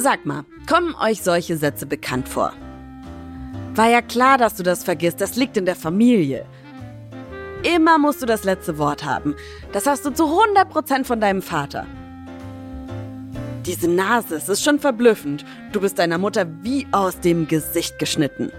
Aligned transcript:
Sag 0.00 0.24
mal, 0.24 0.44
kommen 0.66 0.94
euch 0.94 1.20
solche 1.20 1.58
Sätze 1.58 1.84
bekannt 1.84 2.26
vor? 2.26 2.54
War 3.74 3.90
ja 3.90 4.00
klar, 4.00 4.38
dass 4.38 4.54
du 4.54 4.62
das 4.62 4.82
vergisst, 4.82 5.20
das 5.20 5.36
liegt 5.36 5.58
in 5.58 5.66
der 5.66 5.76
Familie. 5.76 6.46
Immer 7.62 7.98
musst 7.98 8.22
du 8.22 8.26
das 8.26 8.44
letzte 8.44 8.78
Wort 8.78 9.04
haben. 9.04 9.36
Das 9.72 9.86
hast 9.86 10.06
du 10.06 10.10
zu 10.10 10.24
100% 10.24 11.04
von 11.04 11.20
deinem 11.20 11.42
Vater. 11.42 11.86
Diese 13.66 13.90
Nase, 13.90 14.36
es 14.36 14.48
ist 14.48 14.64
schon 14.64 14.78
verblüffend. 14.78 15.44
Du 15.72 15.82
bist 15.82 15.98
deiner 15.98 16.16
Mutter 16.16 16.46
wie 16.62 16.86
aus 16.92 17.20
dem 17.20 17.46
Gesicht 17.46 17.98
geschnitten. 17.98 18.50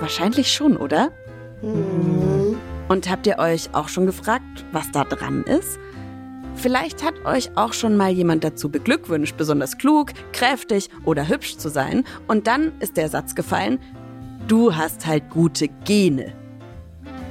Wahrscheinlich 0.00 0.50
schon, 0.50 0.78
oder? 0.78 1.12
Mhm. 1.60 2.56
Und 2.88 3.10
habt 3.10 3.26
ihr 3.26 3.38
euch 3.38 3.74
auch 3.74 3.88
schon 3.88 4.06
gefragt, 4.06 4.64
was 4.72 4.90
da 4.90 5.04
dran 5.04 5.42
ist? 5.42 5.78
Vielleicht 6.60 7.02
hat 7.02 7.24
euch 7.24 7.56
auch 7.56 7.72
schon 7.72 7.96
mal 7.96 8.10
jemand 8.10 8.44
dazu 8.44 8.68
beglückwünscht, 8.68 9.38
besonders 9.38 9.78
klug, 9.78 10.10
kräftig 10.34 10.90
oder 11.06 11.26
hübsch 11.26 11.56
zu 11.56 11.70
sein. 11.70 12.04
Und 12.28 12.46
dann 12.46 12.72
ist 12.80 12.98
der 12.98 13.08
Satz 13.08 13.34
gefallen, 13.34 13.78
du 14.46 14.76
hast 14.76 15.06
halt 15.06 15.30
gute 15.30 15.68
Gene. 15.84 16.34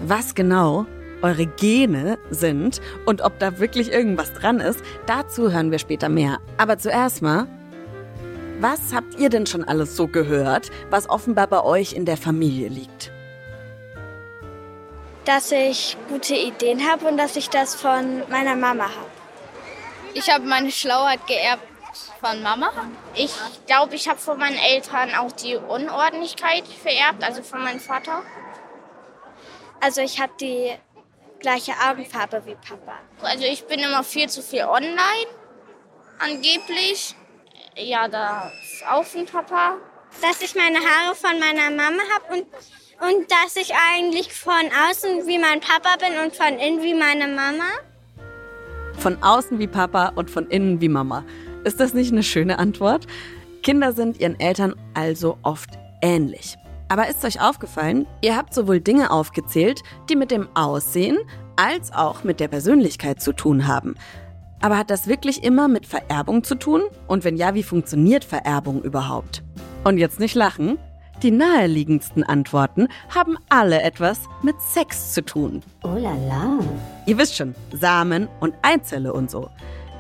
Was 0.03 0.33
genau 0.33 0.87
eure 1.21 1.45
Gene 1.45 2.17
sind 2.31 2.81
und 3.05 3.21
ob 3.21 3.37
da 3.37 3.59
wirklich 3.59 3.91
irgendwas 3.91 4.33
dran 4.33 4.59
ist, 4.59 4.81
dazu 5.05 5.51
hören 5.51 5.69
wir 5.69 5.77
später 5.77 6.09
mehr. 6.09 6.39
Aber 6.57 6.79
zuerst 6.79 7.21
mal, 7.21 7.45
was 8.59 8.93
habt 8.95 9.19
ihr 9.19 9.29
denn 9.29 9.45
schon 9.45 9.63
alles 9.63 9.95
so 9.95 10.07
gehört, 10.07 10.71
was 10.89 11.07
offenbar 11.07 11.45
bei 11.45 11.63
euch 11.63 11.93
in 11.93 12.05
der 12.05 12.17
Familie 12.17 12.69
liegt? 12.69 13.11
Dass 15.29 15.51
ich 15.51 15.95
gute 16.07 16.33
Ideen 16.33 16.89
habe 16.89 17.07
und 17.07 17.17
dass 17.17 17.35
ich 17.35 17.51
das 17.51 17.75
von 17.75 18.27
meiner 18.31 18.55
Mama 18.55 18.85
habe. 18.85 19.11
Ich 20.15 20.27
habe 20.27 20.43
meine 20.43 20.71
Schlauheit 20.71 21.27
geerbt 21.27 21.61
von 22.19 22.41
Mama. 22.41 22.71
Ich 23.13 23.31
glaube, 23.67 23.93
ich 23.93 24.09
habe 24.09 24.17
von 24.17 24.39
meinen 24.39 24.57
Eltern 24.57 25.13
auch 25.13 25.31
die 25.31 25.55
Unordentlichkeit 25.55 26.67
vererbt, 26.67 27.23
also 27.23 27.43
von 27.43 27.63
meinem 27.63 27.79
Vater. 27.79 28.23
Also 29.79 30.01
ich 30.01 30.19
habe 30.19 30.33
die 30.41 30.73
gleiche 31.37 31.73
Augenfarbe 31.87 32.43
wie 32.47 32.55
Papa. 32.55 32.97
Also 33.21 33.45
ich 33.45 33.67
bin 33.67 33.81
immer 33.81 34.03
viel 34.03 34.29
zu 34.29 34.41
viel 34.41 34.63
online, 34.63 35.29
angeblich. 36.17 37.13
Ja, 37.75 38.07
da 38.07 38.51
ist 38.63 38.83
auch 38.89 39.05
von 39.05 39.27
Papa. 39.27 39.77
Dass 40.23 40.41
ich 40.41 40.55
meine 40.55 40.79
Haare 40.79 41.13
von 41.13 41.37
meiner 41.37 41.69
Mama 41.69 42.01
habe 42.15 42.33
und, 42.33 42.47
und 43.01 43.31
dass 43.31 43.55
ich 43.55 43.73
eigentlich 43.93 44.33
von 44.33 44.53
außen 44.53 45.27
wie 45.27 45.39
mein 45.39 45.61
Papa 45.61 45.95
bin 45.99 46.19
und 46.23 46.35
von 46.35 46.59
innen 46.59 46.83
wie 46.83 46.93
meine 46.93 47.27
Mama. 47.27 47.69
Von 48.97 49.21
außen 49.23 49.59
wie 49.59 49.67
Papa 49.67 50.13
und 50.15 50.29
von 50.29 50.47
innen 50.47 50.81
wie 50.81 50.89
Mama. 50.89 51.23
Ist 51.63 51.79
das 51.79 51.93
nicht 51.93 52.11
eine 52.11 52.23
schöne 52.23 52.59
Antwort? 52.59 53.07
Kinder 53.63 53.93
sind 53.93 54.19
ihren 54.19 54.39
Eltern 54.39 54.75
also 54.93 55.37
oft 55.43 55.69
ähnlich. 56.01 56.57
Aber 56.89 57.07
ist 57.07 57.23
euch 57.23 57.41
aufgefallen, 57.41 58.07
ihr 58.21 58.35
habt 58.35 58.53
sowohl 58.53 58.81
Dinge 58.81 59.11
aufgezählt, 59.11 59.81
die 60.09 60.15
mit 60.15 60.31
dem 60.31 60.47
Aussehen 60.55 61.17
als 61.55 61.93
auch 61.93 62.23
mit 62.23 62.39
der 62.39 62.47
Persönlichkeit 62.47 63.21
zu 63.21 63.33
tun 63.33 63.67
haben. 63.67 63.95
Aber 64.61 64.77
hat 64.77 64.89
das 64.89 65.07
wirklich 65.07 65.43
immer 65.43 65.67
mit 65.67 65.85
Vererbung 65.85 66.43
zu 66.43 66.55
tun? 66.55 66.81
Und 67.07 67.23
wenn 67.23 67.37
ja, 67.37 67.53
wie 67.53 67.63
funktioniert 67.63 68.25
Vererbung 68.25 68.81
überhaupt? 68.81 69.43
Und 69.83 69.97
jetzt 69.97 70.19
nicht 70.19 70.35
lachen. 70.35 70.77
Die 71.21 71.31
naheliegendsten 71.31 72.23
Antworten 72.23 72.87
haben 73.13 73.37
alle 73.49 73.81
etwas 73.81 74.21
mit 74.41 74.61
Sex 74.61 75.13
zu 75.13 75.25
tun. 75.25 75.61
Oh 75.83 75.95
la 75.97 76.13
la. 76.13 76.59
Ihr 77.05 77.17
wisst 77.17 77.35
schon, 77.35 77.55
Samen 77.73 78.29
und 78.39 78.53
Eizelle 78.61 79.11
und 79.11 79.29
so. 79.29 79.49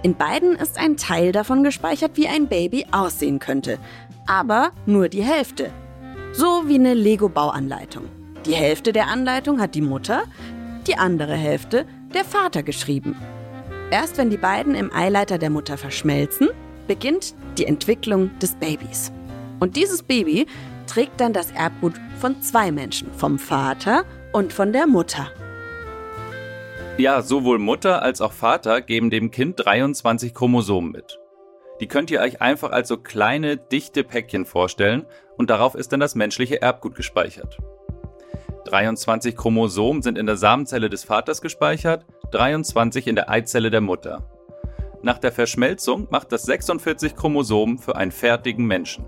In 0.01 0.15
beiden 0.15 0.55
ist 0.55 0.77
ein 0.77 0.95
Teil 0.95 1.33
davon 1.33 1.63
gespeichert, 1.65 2.11
wie 2.15 2.29
ein 2.29 2.47
Baby 2.47 2.85
aussehen 2.91 3.39
könnte. 3.39 3.79
Aber 4.27 4.71
nur 4.85 5.09
die 5.09 5.23
Hälfte. 5.23 5.71
So 6.31 6.63
wie 6.67 6.75
eine 6.75 6.93
Lego-Bauanleitung. 6.93 8.05
Die 8.45 8.55
Hälfte 8.55 8.93
der 8.93 9.07
Anleitung 9.07 9.59
hat 9.59 9.75
die 9.75 9.81
Mutter, 9.81 10.23
die 10.87 10.97
andere 10.97 11.33
Hälfte 11.33 11.85
der 12.13 12.23
Vater 12.23 12.63
geschrieben. 12.63 13.17
Erst 13.91 14.17
wenn 14.17 14.29
die 14.29 14.37
beiden 14.37 14.73
im 14.73 14.93
Eileiter 14.93 15.37
der 15.37 15.49
Mutter 15.49 15.77
verschmelzen, 15.77 16.47
beginnt 16.87 17.35
die 17.57 17.65
Entwicklung 17.65 18.31
des 18.39 18.55
Babys. 18.55 19.11
Und 19.59 19.75
dieses 19.75 20.03
Baby 20.03 20.47
trägt 20.87 21.19
dann 21.19 21.33
das 21.33 21.51
Erbgut 21.51 21.93
von 22.19 22.41
zwei 22.41 22.71
Menschen, 22.71 23.13
vom 23.13 23.39
Vater 23.39 24.05
und 24.31 24.53
von 24.53 24.73
der 24.73 24.87
Mutter. 24.87 25.27
Ja, 26.97 27.21
sowohl 27.21 27.59
Mutter 27.59 28.01
als 28.01 28.19
auch 28.19 28.33
Vater 28.33 28.81
geben 28.81 29.09
dem 29.09 29.31
Kind 29.31 29.65
23 29.65 30.33
Chromosomen 30.33 30.91
mit. 30.91 31.17
Die 31.79 31.87
könnt 31.87 32.11
ihr 32.11 32.19
euch 32.19 32.41
einfach 32.41 32.71
als 32.71 32.89
so 32.89 32.97
kleine, 32.97 33.55
dichte 33.55 34.03
Päckchen 34.03 34.45
vorstellen 34.45 35.05
und 35.37 35.49
darauf 35.49 35.75
ist 35.75 35.93
dann 35.93 36.01
das 36.01 36.15
menschliche 36.15 36.61
Erbgut 36.61 36.95
gespeichert. 36.95 37.57
23 38.65 39.35
Chromosomen 39.35 40.01
sind 40.01 40.17
in 40.17 40.25
der 40.25 40.35
Samenzelle 40.35 40.89
des 40.89 41.05
Vaters 41.05 41.41
gespeichert, 41.41 42.05
23 42.31 43.07
in 43.07 43.15
der 43.15 43.29
Eizelle 43.29 43.71
der 43.71 43.81
Mutter. 43.81 44.29
Nach 45.01 45.17
der 45.17 45.31
Verschmelzung 45.31 46.07
macht 46.11 46.33
das 46.33 46.43
46 46.43 47.15
Chromosomen 47.15 47.77
für 47.77 47.95
einen 47.95 48.11
fertigen 48.11 48.65
Menschen. 48.65 49.05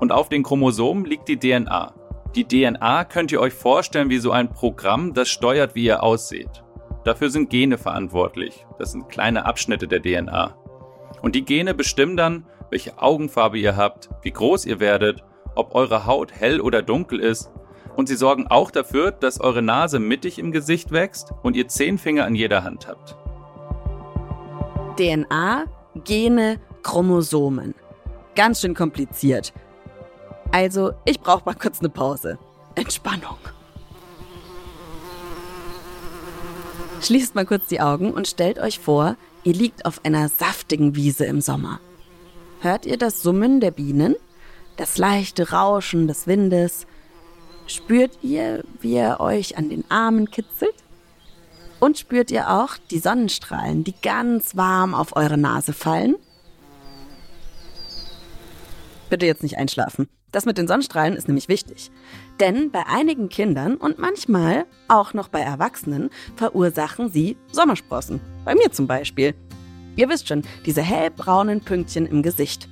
Und 0.00 0.12
auf 0.12 0.28
den 0.28 0.42
Chromosomen 0.42 1.04
liegt 1.04 1.28
die 1.28 1.38
DNA. 1.38 1.94
Die 2.34 2.46
DNA 2.46 3.04
könnt 3.04 3.32
ihr 3.32 3.40
euch 3.40 3.54
vorstellen 3.54 4.10
wie 4.10 4.18
so 4.18 4.30
ein 4.30 4.50
Programm, 4.50 5.14
das 5.14 5.28
steuert, 5.28 5.74
wie 5.74 5.84
ihr 5.84 6.02
ausseht. 6.02 6.62
Dafür 7.04 7.30
sind 7.30 7.50
Gene 7.50 7.78
verantwortlich. 7.78 8.66
Das 8.78 8.92
sind 8.92 9.08
kleine 9.08 9.46
Abschnitte 9.46 9.88
der 9.88 10.02
DNA. 10.02 10.54
Und 11.22 11.34
die 11.34 11.44
Gene 11.44 11.72
bestimmen 11.72 12.16
dann, 12.16 12.44
welche 12.70 13.00
Augenfarbe 13.00 13.58
ihr 13.58 13.76
habt, 13.76 14.10
wie 14.22 14.32
groß 14.32 14.66
ihr 14.66 14.80
werdet, 14.80 15.24
ob 15.54 15.74
eure 15.74 16.04
Haut 16.04 16.32
hell 16.32 16.60
oder 16.60 16.82
dunkel 16.82 17.20
ist. 17.20 17.50
Und 17.94 18.08
sie 18.08 18.16
sorgen 18.16 18.48
auch 18.48 18.70
dafür, 18.70 19.12
dass 19.12 19.40
eure 19.40 19.62
Nase 19.62 19.98
mittig 19.98 20.38
im 20.38 20.52
Gesicht 20.52 20.92
wächst 20.92 21.32
und 21.42 21.56
ihr 21.56 21.68
zehn 21.68 21.96
Finger 21.96 22.26
an 22.26 22.34
jeder 22.34 22.64
Hand 22.64 22.86
habt. 22.88 23.16
DNA, 24.96 25.64
Gene, 26.04 26.60
Chromosomen. 26.82 27.74
Ganz 28.34 28.60
schön 28.60 28.74
kompliziert. 28.74 29.54
Also, 30.52 30.92
ich 31.04 31.20
brauche 31.20 31.44
mal 31.44 31.54
kurz 31.54 31.80
eine 31.80 31.88
Pause. 31.88 32.38
Entspannung. 32.74 33.38
Schließt 37.02 37.34
mal 37.34 37.46
kurz 37.46 37.66
die 37.66 37.80
Augen 37.80 38.12
und 38.12 38.26
stellt 38.26 38.58
euch 38.58 38.78
vor, 38.78 39.16
Ihr 39.46 39.54
liegt 39.54 39.86
auf 39.86 40.04
einer 40.04 40.28
saftigen 40.28 40.96
Wiese 40.96 41.24
im 41.24 41.40
Sommer. 41.40 41.78
Hört 42.62 42.84
ihr 42.84 42.98
das 42.98 43.22
Summen 43.22 43.60
der 43.60 43.70
Bienen? 43.70 44.16
Das 44.76 44.98
leichte 44.98 45.52
Rauschen 45.52 46.08
des 46.08 46.26
Windes? 46.26 46.88
Spürt 47.68 48.18
ihr, 48.22 48.64
wie 48.80 48.96
er 48.96 49.20
euch 49.20 49.56
an 49.56 49.68
den 49.68 49.88
Armen 49.88 50.32
kitzelt? 50.32 50.74
Und 51.78 51.96
spürt 51.96 52.32
ihr 52.32 52.50
auch 52.50 52.76
die 52.90 52.98
Sonnenstrahlen, 52.98 53.84
die 53.84 53.94
ganz 54.02 54.56
warm 54.56 54.96
auf 54.96 55.14
eure 55.14 55.38
Nase 55.38 55.72
fallen? 55.72 56.16
Bitte 59.08 59.26
jetzt 59.26 59.44
nicht 59.44 59.58
einschlafen. 59.58 60.08
Das 60.32 60.44
mit 60.44 60.58
den 60.58 60.68
Sonnenstrahlen 60.68 61.14
ist 61.14 61.28
nämlich 61.28 61.48
wichtig. 61.48 61.90
Denn 62.40 62.70
bei 62.70 62.86
einigen 62.86 63.28
Kindern 63.28 63.76
und 63.76 63.98
manchmal 63.98 64.66
auch 64.88 65.14
noch 65.14 65.28
bei 65.28 65.40
Erwachsenen 65.40 66.10
verursachen 66.36 67.10
sie 67.10 67.36
Sommersprossen. 67.52 68.20
Bei 68.44 68.54
mir 68.54 68.70
zum 68.70 68.86
Beispiel. 68.86 69.34
Ihr 69.96 70.08
wisst 70.08 70.28
schon, 70.28 70.42
diese 70.66 70.82
hellbraunen 70.82 71.62
Pünktchen 71.62 72.06
im 72.06 72.22
Gesicht. 72.22 72.68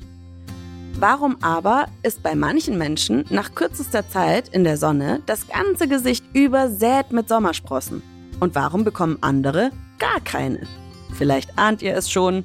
Warum 0.99 1.43
aber 1.43 1.87
ist 2.03 2.23
bei 2.23 2.35
manchen 2.35 2.79
Menschen 2.79 3.25
nach 3.31 3.55
kürzester 3.55 4.09
Zeit 4.09 4.49
in 4.51 4.63
der 4.63 4.77
Sonne 4.77 5.23
das 5.27 5.49
ganze 5.49 5.89
Gesicht 5.89 6.25
übersät 6.35 7.13
mit 7.13 7.29
Sommersprossen? 7.29 8.03
Und 8.41 8.55
warum 8.55 8.85
bekommen 8.85 9.19
andere 9.21 9.71
gar 9.99 10.21
keine? 10.21 10.67
Vielleicht 11.15 11.59
ahnt 11.59 11.83
ihr 11.83 11.97
es 11.97 12.11
schon. 12.11 12.45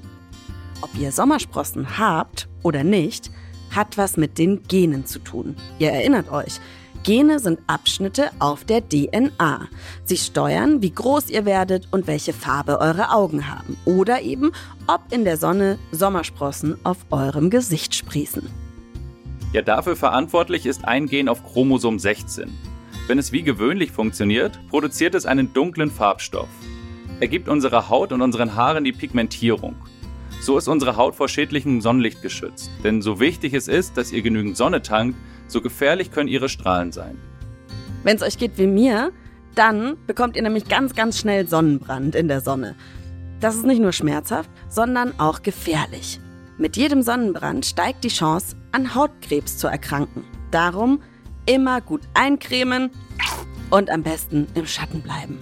Ob 0.82 0.90
ihr 0.98 1.12
Sommersprossen 1.12 2.00
habt 2.00 2.48
oder 2.64 2.84
nicht, 2.84 3.32
hat 3.76 3.98
was 3.98 4.18
mit 4.18 4.38
den 4.38 4.64
Genen 4.64 5.06
zu 5.06 5.20
tun. 5.20 5.56
Ihr 5.80 5.92
erinnert 5.92 6.32
euch, 6.32 6.60
Gene 7.04 7.40
sind 7.40 7.60
Abschnitte 7.68 8.30
auf 8.40 8.66
der 8.66 8.88
DNA. 8.88 9.70
Sie 10.04 10.18
steuern, 10.18 10.82
wie 10.82 10.92
groß 10.92 11.30
ihr 11.30 11.46
werdet 11.46 11.88
und 11.92 12.08
welche 12.08 12.34
Farbe 12.34 12.80
eure 12.82 13.12
Augen 13.12 13.48
haben. 13.48 13.78
Oder 13.86 14.22
eben, 14.22 14.52
ob 14.86 15.02
in 15.12 15.24
der 15.24 15.38
Sonne 15.38 15.80
Sommersprossen 15.92 16.78
auf 16.84 16.98
eurem 17.10 17.50
Gesicht 17.50 17.96
sprießen. 17.96 18.50
Ja, 19.54 19.62
dafür 19.62 19.96
verantwortlich 19.96 20.66
ist 20.66 20.86
ein 20.86 21.08
Gen 21.08 21.30
auf 21.30 21.44
Chromosom 21.44 22.00
16. 22.00 22.52
Wenn 23.08 23.18
es 23.18 23.32
wie 23.32 23.44
gewöhnlich 23.44 23.92
funktioniert, 23.92 24.60
produziert 24.70 25.16
es 25.16 25.26
einen 25.26 25.54
dunklen 25.54 25.90
Farbstoff. 25.90 26.50
Er 27.22 27.28
gibt 27.28 27.50
unserer 27.50 27.90
Haut 27.90 28.12
und 28.12 28.22
unseren 28.22 28.56
Haaren 28.56 28.84
die 28.84 28.92
Pigmentierung. 28.92 29.76
So 30.42 30.58
ist 30.58 30.68
unsere 30.70 30.96
Haut 30.96 31.16
vor 31.16 31.28
schädlichem 31.28 31.82
Sonnenlicht 31.82 32.22
geschützt. 32.22 32.72
Denn 32.84 33.02
so 33.02 33.20
wichtig 33.20 33.54
es 33.54 33.68
ist, 33.68 33.98
dass 33.98 34.12
ihr 34.12 34.22
genügend 34.22 34.56
Sonne 34.56 34.82
tankt, 34.82 35.18
so 35.48 35.62
gefährlich 35.62 36.12
können 36.12 36.30
ihre 36.30 36.48
Strahlen 36.48 36.92
sein. 36.92 37.18
Wenn 38.04 38.16
es 38.16 38.22
euch 38.22 38.38
geht 38.38 38.58
wie 38.58 38.68
mir, 38.68 39.12
dann 39.56 39.98
bekommt 40.08 40.38
ihr 40.38 40.42
nämlich 40.42 40.70
ganz, 40.70 40.96
ganz 40.96 41.20
schnell 41.20 41.48
Sonnenbrand 41.48 42.16
in 42.16 42.30
der 42.30 42.40
Sonne. 42.40 42.76
Das 43.42 43.56
ist 43.56 43.66
nicht 43.66 43.82
nur 43.82 43.92
schmerzhaft, 43.92 44.50
sondern 44.70 45.20
auch 45.20 45.42
gefährlich. 45.42 46.20
Mit 46.58 46.78
jedem 46.78 47.02
Sonnenbrand 47.02 47.66
steigt 47.66 48.04
die 48.04 48.10
Chance, 48.10 48.56
an 48.72 48.96
Hautkrebs 48.96 49.58
zu 49.58 49.68
erkranken. 49.68 50.24
Darum 50.52 51.02
immer 51.46 51.82
gut 51.82 52.02
eincremen 52.14 52.92
und 53.70 53.90
am 53.90 54.04
besten 54.04 54.48
im 54.56 54.66
Schatten 54.66 55.02
bleiben. 55.02 55.38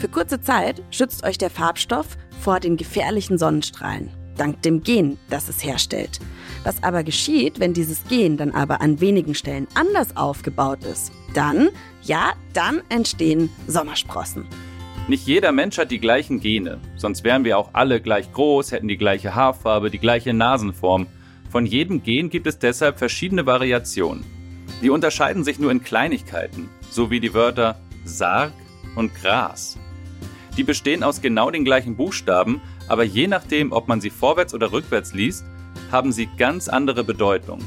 Für 0.00 0.08
kurze 0.08 0.40
Zeit 0.40 0.82
schützt 0.90 1.24
euch 1.24 1.38
der 1.38 1.48
Farbstoff 1.50 2.18
vor 2.44 2.60
den 2.60 2.76
gefährlichen 2.76 3.38
Sonnenstrahlen, 3.38 4.10
dank 4.36 4.60
dem 4.60 4.82
Gen, 4.82 5.16
das 5.30 5.48
es 5.48 5.64
herstellt. 5.64 6.20
Was 6.62 6.82
aber 6.82 7.02
geschieht, 7.02 7.58
wenn 7.58 7.72
dieses 7.72 8.04
Gen 8.06 8.36
dann 8.36 8.52
aber 8.52 8.82
an 8.82 9.00
wenigen 9.00 9.34
Stellen 9.34 9.66
anders 9.74 10.14
aufgebaut 10.14 10.84
ist? 10.84 11.10
Dann, 11.32 11.70
ja, 12.02 12.34
dann 12.52 12.82
entstehen 12.90 13.48
Sommersprossen. 13.66 14.44
Nicht 15.08 15.26
jeder 15.26 15.52
Mensch 15.52 15.78
hat 15.78 15.90
die 15.90 15.98
gleichen 15.98 16.38
Gene, 16.40 16.80
sonst 16.96 17.24
wären 17.24 17.44
wir 17.44 17.56
auch 17.56 17.70
alle 17.72 18.02
gleich 18.02 18.30
groß, 18.30 18.72
hätten 18.72 18.88
die 18.88 18.98
gleiche 18.98 19.34
Haarfarbe, 19.34 19.90
die 19.90 19.98
gleiche 19.98 20.34
Nasenform. 20.34 21.06
Von 21.48 21.64
jedem 21.64 22.02
Gen 22.02 22.28
gibt 22.28 22.46
es 22.46 22.58
deshalb 22.58 22.98
verschiedene 22.98 23.46
Variationen. 23.46 24.22
Die 24.82 24.90
unterscheiden 24.90 25.44
sich 25.44 25.58
nur 25.58 25.70
in 25.70 25.82
Kleinigkeiten, 25.82 26.68
so 26.90 27.10
wie 27.10 27.20
die 27.20 27.32
Wörter 27.32 27.76
Sarg 28.04 28.52
und 28.96 29.14
Gras. 29.14 29.78
Die 30.56 30.64
bestehen 30.64 31.02
aus 31.02 31.20
genau 31.20 31.50
den 31.50 31.64
gleichen 31.64 31.96
Buchstaben, 31.96 32.60
aber 32.88 33.02
je 33.02 33.26
nachdem, 33.26 33.72
ob 33.72 33.88
man 33.88 34.00
sie 34.00 34.10
vorwärts 34.10 34.54
oder 34.54 34.72
rückwärts 34.72 35.12
liest, 35.12 35.44
haben 35.90 36.12
sie 36.12 36.28
ganz 36.36 36.68
andere 36.68 37.02
Bedeutung. 37.02 37.58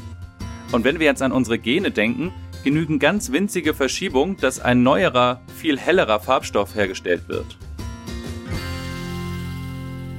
Und 0.72 0.84
wenn 0.84 0.98
wir 0.98 1.06
jetzt 1.06 1.22
an 1.22 1.32
unsere 1.32 1.58
Gene 1.58 1.90
denken, 1.90 2.32
genügen 2.64 2.98
ganz 2.98 3.32
winzige 3.32 3.74
Verschiebungen, 3.74 4.36
dass 4.36 4.60
ein 4.60 4.82
neuerer, 4.82 5.40
viel 5.54 5.78
hellerer 5.78 6.20
Farbstoff 6.20 6.74
hergestellt 6.74 7.28
wird. 7.28 7.56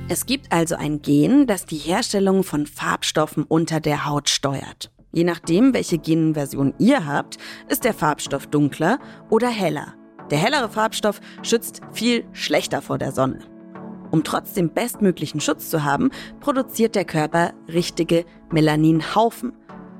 Es 0.08 0.26
gibt 0.26 0.52
also 0.52 0.76
ein 0.76 1.04
Gen, 1.04 1.46
das 1.46 1.68
die 1.68 1.78
Herstellung 1.78 2.44
von 2.44 2.66
Farbstoffen 2.66 3.44
unter 3.44 3.80
der 3.80 4.06
Haut 4.06 4.30
steuert. 4.30 4.92
Je 5.12 5.24
nachdem, 5.24 5.74
welche 5.74 6.00
Genversion 6.00 6.74
ihr 6.80 7.06
habt, 7.06 7.38
ist 7.68 7.84
der 7.84 7.94
Farbstoff 7.94 8.48
dunkler 8.48 9.00
oder 9.30 9.50
heller. 9.50 9.94
Der 10.32 10.38
hellere 10.38 10.70
Farbstoff 10.70 11.20
schützt 11.42 11.82
viel 11.92 12.26
schlechter 12.34 12.82
vor 12.82 12.98
der 12.98 13.12
Sonne. 13.12 13.40
Um 14.12 14.24
trotzdem 14.24 14.70
bestmöglichen 14.70 15.40
Schutz 15.40 15.70
zu 15.70 15.84
haben, 15.84 16.10
produziert 16.40 16.96
der 16.96 17.06
Körper 17.06 17.52
richtige 17.68 18.26
Melaninhaufen. 18.52 19.54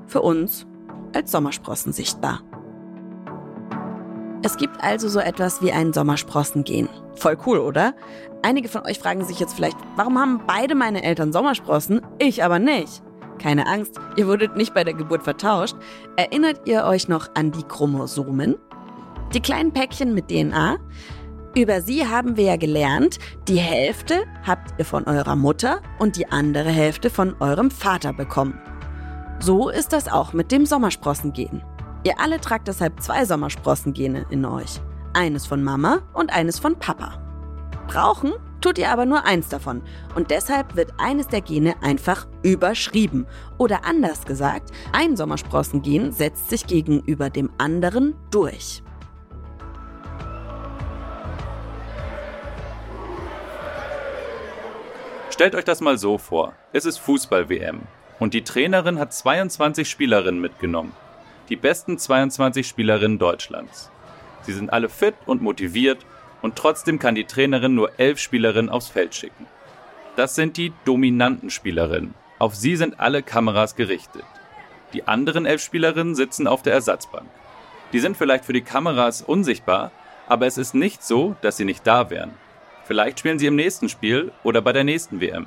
Für 0.06 0.22
uns 0.22 0.66
als 1.14 1.30
Sommersprossen 1.30 1.92
sichtbar. 1.92 2.42
Es 4.42 4.56
gibt 4.56 4.82
also 4.82 5.08
so 5.08 5.20
etwas 5.20 5.62
wie 5.62 5.70
ein 5.70 5.92
Sommersprossengen. 5.92 6.88
Voll 7.14 7.36
cool, 7.46 7.58
oder? 7.58 7.94
Einige 8.42 8.68
von 8.68 8.86
euch 8.86 8.98
fragen 8.98 9.24
sich 9.24 9.38
jetzt 9.38 9.54
vielleicht, 9.54 9.76
warum 9.96 10.18
haben 10.18 10.40
beide 10.46 10.74
meine 10.74 11.02
Eltern 11.02 11.32
Sommersprossen, 11.32 12.00
ich 12.18 12.42
aber 12.42 12.58
nicht? 12.58 13.02
Keine 13.38 13.66
Angst, 13.66 14.00
ihr 14.16 14.26
wurdet 14.26 14.56
nicht 14.56 14.74
bei 14.74 14.82
der 14.82 14.94
Geburt 14.94 15.22
vertauscht. 15.22 15.76
Erinnert 16.16 16.66
ihr 16.66 16.84
euch 16.84 17.06
noch 17.06 17.28
an 17.34 17.52
die 17.52 17.62
Chromosomen? 17.62 18.56
Die 19.32 19.40
kleinen 19.40 19.72
Päckchen 19.72 20.12
mit 20.12 20.28
DNA? 20.28 20.78
Über 21.54 21.82
sie 21.82 22.04
haben 22.04 22.36
wir 22.36 22.44
ja 22.44 22.56
gelernt, 22.56 23.20
die 23.46 23.58
Hälfte 23.58 24.24
habt 24.44 24.74
ihr 24.78 24.84
von 24.84 25.04
eurer 25.04 25.36
Mutter 25.36 25.80
und 26.00 26.16
die 26.16 26.26
andere 26.32 26.68
Hälfte 26.68 27.10
von 27.10 27.36
eurem 27.38 27.70
Vater 27.70 28.12
bekommen. 28.12 28.60
So 29.38 29.68
ist 29.68 29.92
das 29.92 30.08
auch 30.08 30.32
mit 30.32 30.50
dem 30.50 30.66
Sommersprossengen. 30.66 31.62
Ihr 32.02 32.18
alle 32.18 32.40
tragt 32.40 32.66
deshalb 32.66 33.00
zwei 33.00 33.24
Sommersprossengene 33.24 34.26
in 34.30 34.44
euch. 34.44 34.80
Eines 35.12 35.46
von 35.46 35.62
Mama 35.62 36.00
und 36.12 36.32
eines 36.32 36.58
von 36.58 36.76
Papa. 36.76 37.22
Brauchen 37.86 38.32
tut 38.60 38.78
ihr 38.78 38.90
aber 38.90 39.06
nur 39.06 39.24
eins 39.26 39.48
davon 39.48 39.82
und 40.16 40.32
deshalb 40.32 40.74
wird 40.74 40.92
eines 40.98 41.28
der 41.28 41.40
Gene 41.40 41.74
einfach 41.82 42.26
überschrieben. 42.42 43.26
Oder 43.58 43.84
anders 43.84 44.24
gesagt, 44.24 44.72
ein 44.92 45.16
Sommersprossengen 45.16 46.10
setzt 46.10 46.50
sich 46.50 46.66
gegenüber 46.66 47.30
dem 47.30 47.50
anderen 47.58 48.16
durch. 48.32 48.82
Stellt 55.40 55.54
euch 55.54 55.64
das 55.64 55.80
mal 55.80 55.96
so 55.96 56.18
vor. 56.18 56.52
Es 56.74 56.84
ist 56.84 56.98
Fußball-WM 56.98 57.80
und 58.18 58.34
die 58.34 58.44
Trainerin 58.44 58.98
hat 58.98 59.14
22 59.14 59.88
Spielerinnen 59.88 60.38
mitgenommen. 60.38 60.92
Die 61.48 61.56
besten 61.56 61.96
22 61.96 62.68
Spielerinnen 62.68 63.18
Deutschlands. 63.18 63.90
Sie 64.42 64.52
sind 64.52 64.70
alle 64.70 64.90
fit 64.90 65.14
und 65.24 65.40
motiviert 65.40 66.04
und 66.42 66.56
trotzdem 66.56 66.98
kann 66.98 67.14
die 67.14 67.24
Trainerin 67.24 67.74
nur 67.74 67.98
elf 67.98 68.18
Spielerinnen 68.18 68.68
aufs 68.68 68.88
Feld 68.88 69.14
schicken. 69.14 69.46
Das 70.14 70.34
sind 70.34 70.58
die 70.58 70.74
dominanten 70.84 71.48
Spielerinnen. 71.48 72.12
Auf 72.38 72.54
sie 72.54 72.76
sind 72.76 73.00
alle 73.00 73.22
Kameras 73.22 73.76
gerichtet. 73.76 74.26
Die 74.92 75.08
anderen 75.08 75.46
elf 75.46 75.62
Spielerinnen 75.62 76.16
sitzen 76.16 76.46
auf 76.46 76.60
der 76.60 76.74
Ersatzbank. 76.74 77.30
Die 77.94 78.00
sind 78.00 78.18
vielleicht 78.18 78.44
für 78.44 78.52
die 78.52 78.60
Kameras 78.60 79.22
unsichtbar, 79.22 79.90
aber 80.28 80.46
es 80.46 80.58
ist 80.58 80.74
nicht 80.74 81.02
so, 81.02 81.34
dass 81.40 81.56
sie 81.56 81.64
nicht 81.64 81.86
da 81.86 82.10
wären. 82.10 82.34
Vielleicht 82.90 83.20
spielen 83.20 83.38
sie 83.38 83.46
im 83.46 83.54
nächsten 83.54 83.88
Spiel 83.88 84.32
oder 84.42 84.60
bei 84.60 84.72
der 84.72 84.82
nächsten 84.82 85.20
WM. 85.20 85.46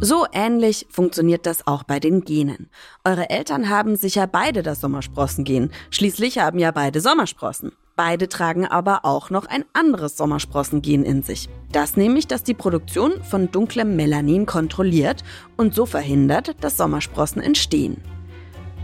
So 0.00 0.26
ähnlich 0.34 0.86
funktioniert 0.90 1.46
das 1.46 1.66
auch 1.66 1.84
bei 1.84 2.00
den 2.00 2.26
Genen. 2.26 2.68
Eure 3.02 3.30
Eltern 3.30 3.70
haben 3.70 3.96
sicher 3.96 4.26
beide 4.26 4.62
das 4.62 4.82
Sommersprossengen. 4.82 5.70
Schließlich 5.88 6.36
haben 6.36 6.58
ja 6.58 6.70
beide 6.70 7.00
Sommersprossen. 7.00 7.72
Beide 7.96 8.28
tragen 8.28 8.66
aber 8.66 9.06
auch 9.06 9.30
noch 9.30 9.46
ein 9.46 9.64
anderes 9.72 10.18
Sommersprossengen 10.18 11.06
in 11.06 11.22
sich. 11.22 11.48
Das 11.72 11.96
nämlich, 11.96 12.26
das 12.26 12.42
die 12.42 12.52
Produktion 12.52 13.24
von 13.24 13.50
dunklem 13.50 13.96
Melanin 13.96 14.44
kontrolliert 14.44 15.24
und 15.56 15.74
so 15.74 15.86
verhindert, 15.86 16.56
dass 16.60 16.76
Sommersprossen 16.76 17.40
entstehen. 17.40 18.02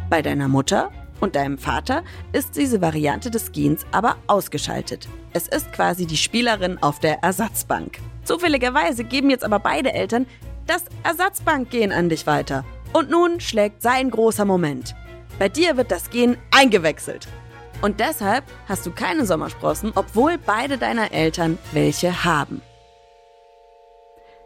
Bei 0.09 0.23
deiner 0.23 0.49
Mutter 0.49 0.91
und 1.21 1.37
deinem 1.37 1.59
Vater 1.59 2.03
ist 2.33 2.57
diese 2.57 2.81
Variante 2.81 3.31
des 3.31 3.53
Gens 3.53 3.87
aber 3.93 4.17
ausgeschaltet. 4.27 5.09
Es 5.33 5.49
ist 5.49 5.73
quasi 5.73 6.07
die 6.07 6.17
Spielerin 6.17 6.79
auf 6.83 7.01
der 7.01 7.23
Ersatzbank. 7.23 7.99
Zufälligerweise 8.25 9.05
geben 9.05 9.31
jetzt 9.31 9.45
aber 9.45 9.59
beide 9.59 9.93
Eltern 9.93 10.27
das 10.67 10.85
Ersatzbankgen 11.03 11.93
an 11.93 12.09
dich 12.09 12.27
weiter. 12.27 12.65
Und 12.93 13.11
nun 13.11 13.41
schlägt 13.41 13.83
sein 13.83 14.11
großer 14.11 14.45
Moment. 14.45 14.95
Bei 15.39 15.49
dir 15.49 15.77
wird 15.77 15.91
das 15.91 16.11
Gen 16.11 16.37
eingewechselt. 16.51 17.27
Und 17.83 18.01
deshalb 18.01 18.45
hast 18.69 18.87
du 18.87 18.93
keine 18.93 19.27
Sommersprossen, 19.27 19.93
obwohl 19.95 20.39
beide 20.39 20.79
deiner 20.79 21.13
Eltern 21.13 21.59
welche 21.73 22.25
haben. 22.25 22.63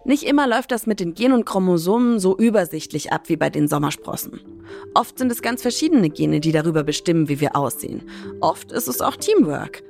Nicht 0.08 0.22
immer 0.22 0.46
läuft 0.46 0.72
das 0.72 0.86
mit 0.86 1.00
den 1.00 1.12
Gen 1.12 1.32
und 1.32 1.44
Chromosomen 1.44 2.18
so 2.18 2.34
übersichtlich 2.34 3.12
ab 3.12 3.28
wie 3.28 3.36
bei 3.36 3.50
den 3.50 3.68
Sommersprossen. 3.68 4.40
Oft 4.94 5.18
sind 5.18 5.30
es 5.30 5.42
ganz 5.42 5.60
verschiedene 5.60 6.08
Gene, 6.08 6.40
die 6.40 6.50
darüber 6.50 6.82
bestimmen, 6.82 7.28
wie 7.28 7.40
wir 7.40 7.54
aussehen. 7.54 8.08
Oft 8.40 8.72
ist 8.72 8.88
es 8.88 9.02
auch 9.02 9.16
Teamwork. 9.16 9.82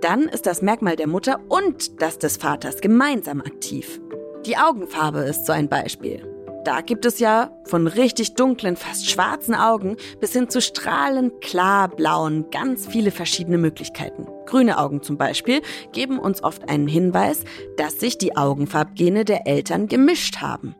Dann 0.00 0.28
ist 0.28 0.46
das 0.46 0.62
Merkmal 0.62 0.94
der 0.94 1.08
Mutter 1.08 1.40
und 1.48 2.00
das 2.00 2.20
des 2.20 2.36
Vaters 2.36 2.80
gemeinsam 2.80 3.40
aktiv. 3.40 4.00
Die 4.46 4.56
Augenfarbe 4.56 5.22
ist 5.22 5.44
so 5.44 5.52
ein 5.52 5.68
Beispiel. 5.68 6.37
Da 6.68 6.82
gibt 6.82 7.06
es 7.06 7.18
ja 7.18 7.50
von 7.64 7.86
richtig 7.86 8.34
dunklen, 8.34 8.76
fast 8.76 9.08
schwarzen 9.08 9.54
Augen 9.54 9.96
bis 10.20 10.34
hin 10.34 10.50
zu 10.50 10.60
strahlend 10.60 11.40
klar 11.40 11.88
blauen 11.88 12.50
ganz 12.50 12.86
viele 12.86 13.10
verschiedene 13.10 13.56
Möglichkeiten. 13.56 14.26
Grüne 14.44 14.76
Augen 14.76 15.02
zum 15.02 15.16
Beispiel 15.16 15.62
geben 15.92 16.18
uns 16.18 16.44
oft 16.44 16.68
einen 16.68 16.86
Hinweis, 16.86 17.40
dass 17.78 17.98
sich 17.98 18.18
die 18.18 18.36
Augenfarbgene 18.36 19.24
der 19.24 19.46
Eltern 19.46 19.86
gemischt 19.86 20.42
haben. 20.42 20.74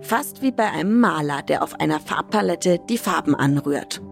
Fast 0.00 0.40
wie 0.40 0.52
bei 0.52 0.70
einem 0.70 1.00
Maler, 1.00 1.42
der 1.42 1.64
auf 1.64 1.80
einer 1.80 1.98
Farbpalette 1.98 2.78
die 2.88 2.98
Farben 2.98 3.34
anrührt. 3.34 4.02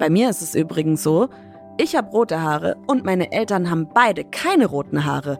Bei 0.00 0.10
mir 0.10 0.28
ist 0.28 0.42
es 0.42 0.56
übrigens 0.56 1.04
so, 1.04 1.28
ich 1.76 1.94
habe 1.94 2.10
rote 2.10 2.42
Haare 2.42 2.78
und 2.88 3.04
meine 3.04 3.30
Eltern 3.30 3.70
haben 3.70 3.88
beide 3.94 4.24
keine 4.24 4.66
roten 4.66 5.04
Haare. 5.04 5.38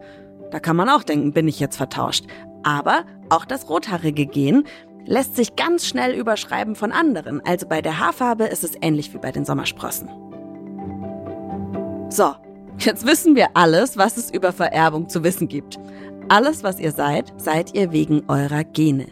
Da 0.52 0.60
kann 0.60 0.76
man 0.76 0.88
auch 0.88 1.02
denken, 1.02 1.32
bin 1.32 1.48
ich 1.48 1.58
jetzt 1.58 1.76
vertauscht. 1.76 2.24
Aber 2.62 3.04
auch 3.28 3.44
das 3.44 3.68
rothaarige 3.68 4.26
Gen 4.26 4.64
lässt 5.04 5.36
sich 5.36 5.56
ganz 5.56 5.86
schnell 5.86 6.12
überschreiben 6.14 6.74
von 6.74 6.92
anderen. 6.92 7.40
Also 7.44 7.66
bei 7.66 7.80
der 7.80 7.98
Haarfarbe 7.98 8.44
ist 8.44 8.64
es 8.64 8.72
ähnlich 8.80 9.12
wie 9.14 9.18
bei 9.18 9.32
den 9.32 9.44
Sommersprossen. 9.44 10.08
So, 12.10 12.34
jetzt 12.78 13.06
wissen 13.06 13.34
wir 13.34 13.48
alles, 13.54 13.96
was 13.96 14.16
es 14.16 14.30
über 14.30 14.52
Vererbung 14.52 15.08
zu 15.08 15.24
wissen 15.24 15.48
gibt. 15.48 15.78
Alles, 16.28 16.62
was 16.62 16.78
ihr 16.78 16.92
seid, 16.92 17.32
seid 17.38 17.74
ihr 17.74 17.92
wegen 17.92 18.24
eurer 18.28 18.64
Gene. 18.64 19.06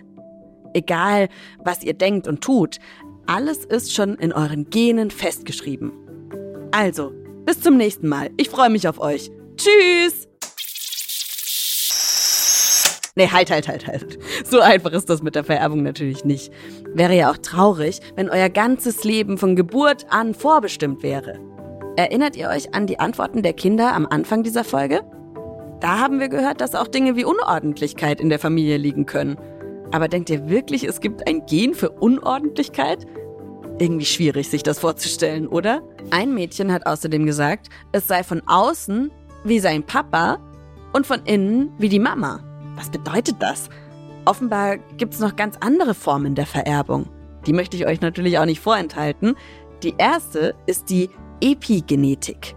Egal, 0.75 1.29
was 1.65 1.83
ihr 1.83 1.95
denkt 1.95 2.29
und 2.29 2.43
tut, 2.43 2.79
alles 3.27 3.65
ist 3.65 3.95
schon 3.95 4.17
in 4.17 4.33
euren 4.33 4.69
Genen 4.69 5.11
festgeschrieben. 5.11 5.93
Also, 6.73 7.13
bis 7.47 7.61
zum 7.61 7.79
nächsten 7.79 8.09
Mal. 8.09 8.31
Ich 8.37 8.51
freue 8.51 8.71
mich 8.71 8.87
auf 8.87 9.01
euch. 9.01 9.31
Tschüss! 9.57 10.29
Nee, 13.19 13.29
halt, 13.29 13.51
halt, 13.51 13.67
halt, 13.67 13.87
halt. 13.87 14.19
So 14.45 14.61
einfach 14.61 14.93
ist 14.93 15.09
das 15.09 15.23
mit 15.23 15.35
der 15.35 15.43
Vererbung 15.43 15.83
natürlich 15.83 16.27
nicht. 16.27 16.53
Wäre 16.93 17.17
ja 17.17 17.31
auch 17.31 17.39
traurig, 17.39 18.01
wenn 18.15 18.29
euer 18.29 18.51
ganzes 18.51 19.05
Leben 19.05 19.39
von 19.39 19.57
Geburt 19.57 20.05
an 20.11 20.35
vorbestimmt 20.35 21.03
wäre. 21.03 21.39
Erinnert 21.97 22.37
ihr 22.37 22.51
euch 22.51 22.75
an 22.75 22.87
die 22.87 22.99
Antworten 22.99 23.43
der 23.43 23.55
Kinder 23.55 23.95
am 23.95 24.07
Anfang 24.07 24.43
dieser 24.43 24.65
Folge? 24.65 25.01
Da 25.81 25.99
haben 25.99 26.21
wir 26.21 26.29
gehört, 26.29 26.61
dass 26.61 26.75
auch 26.75 26.89
Dinge 26.89 27.17
wie 27.17 27.25
Unordentlichkeit 27.25 28.21
in 28.21 28.29
der 28.29 28.39
Familie 28.39 28.77
liegen 28.77 29.07
können. 29.07 29.39
Aber 29.93 30.09
denkt 30.09 30.29
ihr 30.29 30.51
wirklich, 30.51 30.85
es 30.85 31.01
gibt 31.01 31.27
ein 31.27 31.47
Gen 31.47 31.73
für 31.73 31.89
Unordentlichkeit? 31.89 33.07
Irgendwie 33.79 34.05
schwierig, 34.05 34.51
sich 34.51 34.63
das 34.63 34.79
vorzustellen, 34.79 35.49
oder? 35.49 35.83
Ein 36.11 36.35
Mädchen 36.35 36.71
hat 36.71 36.85
außerdem 36.85 37.25
gesagt, 37.25 37.69
es 37.93 38.07
sei 38.07 38.23
von 38.23 38.43
außen 38.47 39.11
wie 39.45 39.59
sein 39.59 39.85
Papa 39.85 40.39
und 40.93 41.07
von 41.07 41.21
innen 41.25 41.73
wie 41.79 41.89
die 41.89 41.99
Mama. 41.99 42.46
Was 42.77 42.91
bedeutet 42.91 43.37
das? 43.41 43.69
Offenbar 44.25 44.77
gibt 44.97 45.15
es 45.15 45.21
noch 45.21 45.37
ganz 45.37 45.57
andere 45.61 45.95
Formen 45.95 46.35
der 46.35 46.47
Vererbung. 46.47 47.09
Die 47.47 47.53
möchte 47.53 47.77
ich 47.77 47.87
euch 47.87 48.01
natürlich 48.01 48.39
auch 48.39 48.45
nicht 48.45 48.61
vorenthalten. 48.61 49.35
Die 49.83 49.95
erste 49.99 50.55
ist 50.67 50.91
die 50.91 51.11
Epigenetik. 51.41 52.55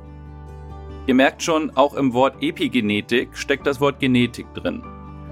Ihr 1.08 1.16
merkt 1.16 1.42
schon, 1.42 1.72
auch 1.76 1.94
im 1.96 2.14
Wort 2.14 2.36
Epigenetik 2.42 3.36
steckt 3.36 3.66
das 3.66 3.82
Wort 3.82 4.00
Genetik 4.00 4.54
drin. 4.54 4.84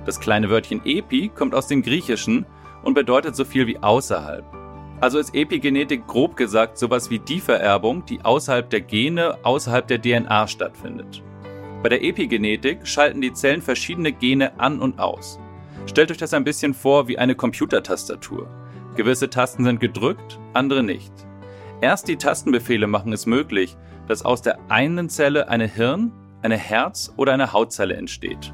Das 0.05 0.19
kleine 0.19 0.49
Wörtchen 0.49 0.81
Epi 0.85 1.29
kommt 1.29 1.53
aus 1.53 1.67
dem 1.67 1.81
Griechischen 1.81 2.45
und 2.83 2.93
bedeutet 2.93 3.35
so 3.35 3.45
viel 3.45 3.67
wie 3.67 3.77
außerhalb. 3.77 4.45
Also 4.99 5.19
ist 5.19 5.35
Epigenetik 5.35 6.07
grob 6.07 6.35
gesagt 6.35 6.77
sowas 6.77 7.09
wie 7.09 7.19
die 7.19 7.39
Vererbung, 7.39 8.05
die 8.05 8.23
außerhalb 8.23 8.69
der 8.69 8.81
Gene, 8.81 9.37
außerhalb 9.43 9.87
der 9.87 10.01
DNA 10.01 10.47
stattfindet. 10.47 11.21
Bei 11.87 11.95
der 11.97 12.03
Epigenetik 12.03 12.85
schalten 12.85 13.21
die 13.21 13.31
Zellen 13.31 13.61
verschiedene 13.61 14.11
Gene 14.11 14.59
an 14.59 14.81
und 14.81 14.99
aus. 14.99 15.39
Stellt 15.85 16.11
euch 16.11 16.17
das 16.17 16.33
ein 16.33 16.43
bisschen 16.43 16.73
vor 16.73 17.07
wie 17.07 17.17
eine 17.17 17.33
Computertastatur. 17.33 18.45
Gewisse 18.97 19.29
Tasten 19.29 19.63
sind 19.63 19.79
gedrückt, 19.79 20.37
andere 20.53 20.83
nicht. 20.83 21.13
Erst 21.79 22.09
die 22.09 22.17
Tastenbefehle 22.17 22.87
machen 22.87 23.13
es 23.13 23.25
möglich, 23.25 23.77
dass 24.05 24.25
aus 24.25 24.41
der 24.41 24.59
einen 24.67 25.07
Zelle 25.07 25.47
eine 25.47 25.65
Hirn, 25.65 26.11
eine 26.41 26.57
Herz 26.57 27.13
oder 27.15 27.31
eine 27.31 27.53
Hautzelle 27.53 27.95
entsteht. 27.95 28.51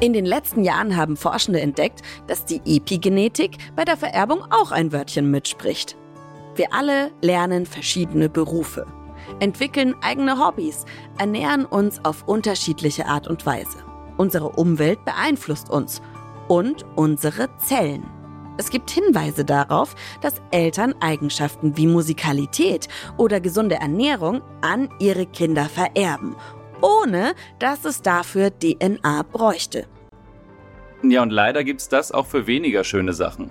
In 0.00 0.12
den 0.12 0.26
letzten 0.26 0.64
Jahren 0.64 0.96
haben 0.96 1.16
Forschende 1.16 1.60
entdeckt, 1.60 2.02
dass 2.26 2.44
die 2.44 2.60
Epigenetik 2.66 3.58
bei 3.76 3.84
der 3.84 3.96
Vererbung 3.96 4.42
auch 4.50 4.72
ein 4.72 4.92
Wörtchen 4.92 5.30
mitspricht. 5.30 5.96
Wir 6.56 6.74
alle 6.74 7.12
lernen 7.20 7.66
verschiedene 7.66 8.28
Berufe 8.28 8.84
entwickeln 9.40 9.94
eigene 10.02 10.38
Hobbys, 10.38 10.84
ernähren 11.18 11.64
uns 11.64 12.04
auf 12.04 12.26
unterschiedliche 12.26 13.06
Art 13.06 13.28
und 13.28 13.44
Weise. 13.46 13.78
Unsere 14.16 14.50
Umwelt 14.50 15.04
beeinflusst 15.04 15.70
uns 15.70 16.02
und 16.48 16.84
unsere 16.96 17.48
Zellen. 17.58 18.04
Es 18.58 18.70
gibt 18.70 18.90
Hinweise 18.90 19.44
darauf, 19.44 19.94
dass 20.20 20.42
Eltern 20.50 20.94
Eigenschaften 21.00 21.76
wie 21.76 21.86
Musikalität 21.86 22.88
oder 23.16 23.40
gesunde 23.40 23.76
Ernährung 23.76 24.42
an 24.60 24.90
ihre 25.00 25.26
Kinder 25.26 25.64
vererben, 25.64 26.36
ohne 26.82 27.34
dass 27.58 27.84
es 27.84 28.02
dafür 28.02 28.50
DNA 28.50 29.22
bräuchte. 29.22 29.86
Ja, 31.02 31.22
und 31.22 31.30
leider 31.30 31.64
gibt 31.64 31.80
es 31.80 31.88
das 31.88 32.12
auch 32.12 32.26
für 32.26 32.46
weniger 32.46 32.84
schöne 32.84 33.12
Sachen. 33.12 33.50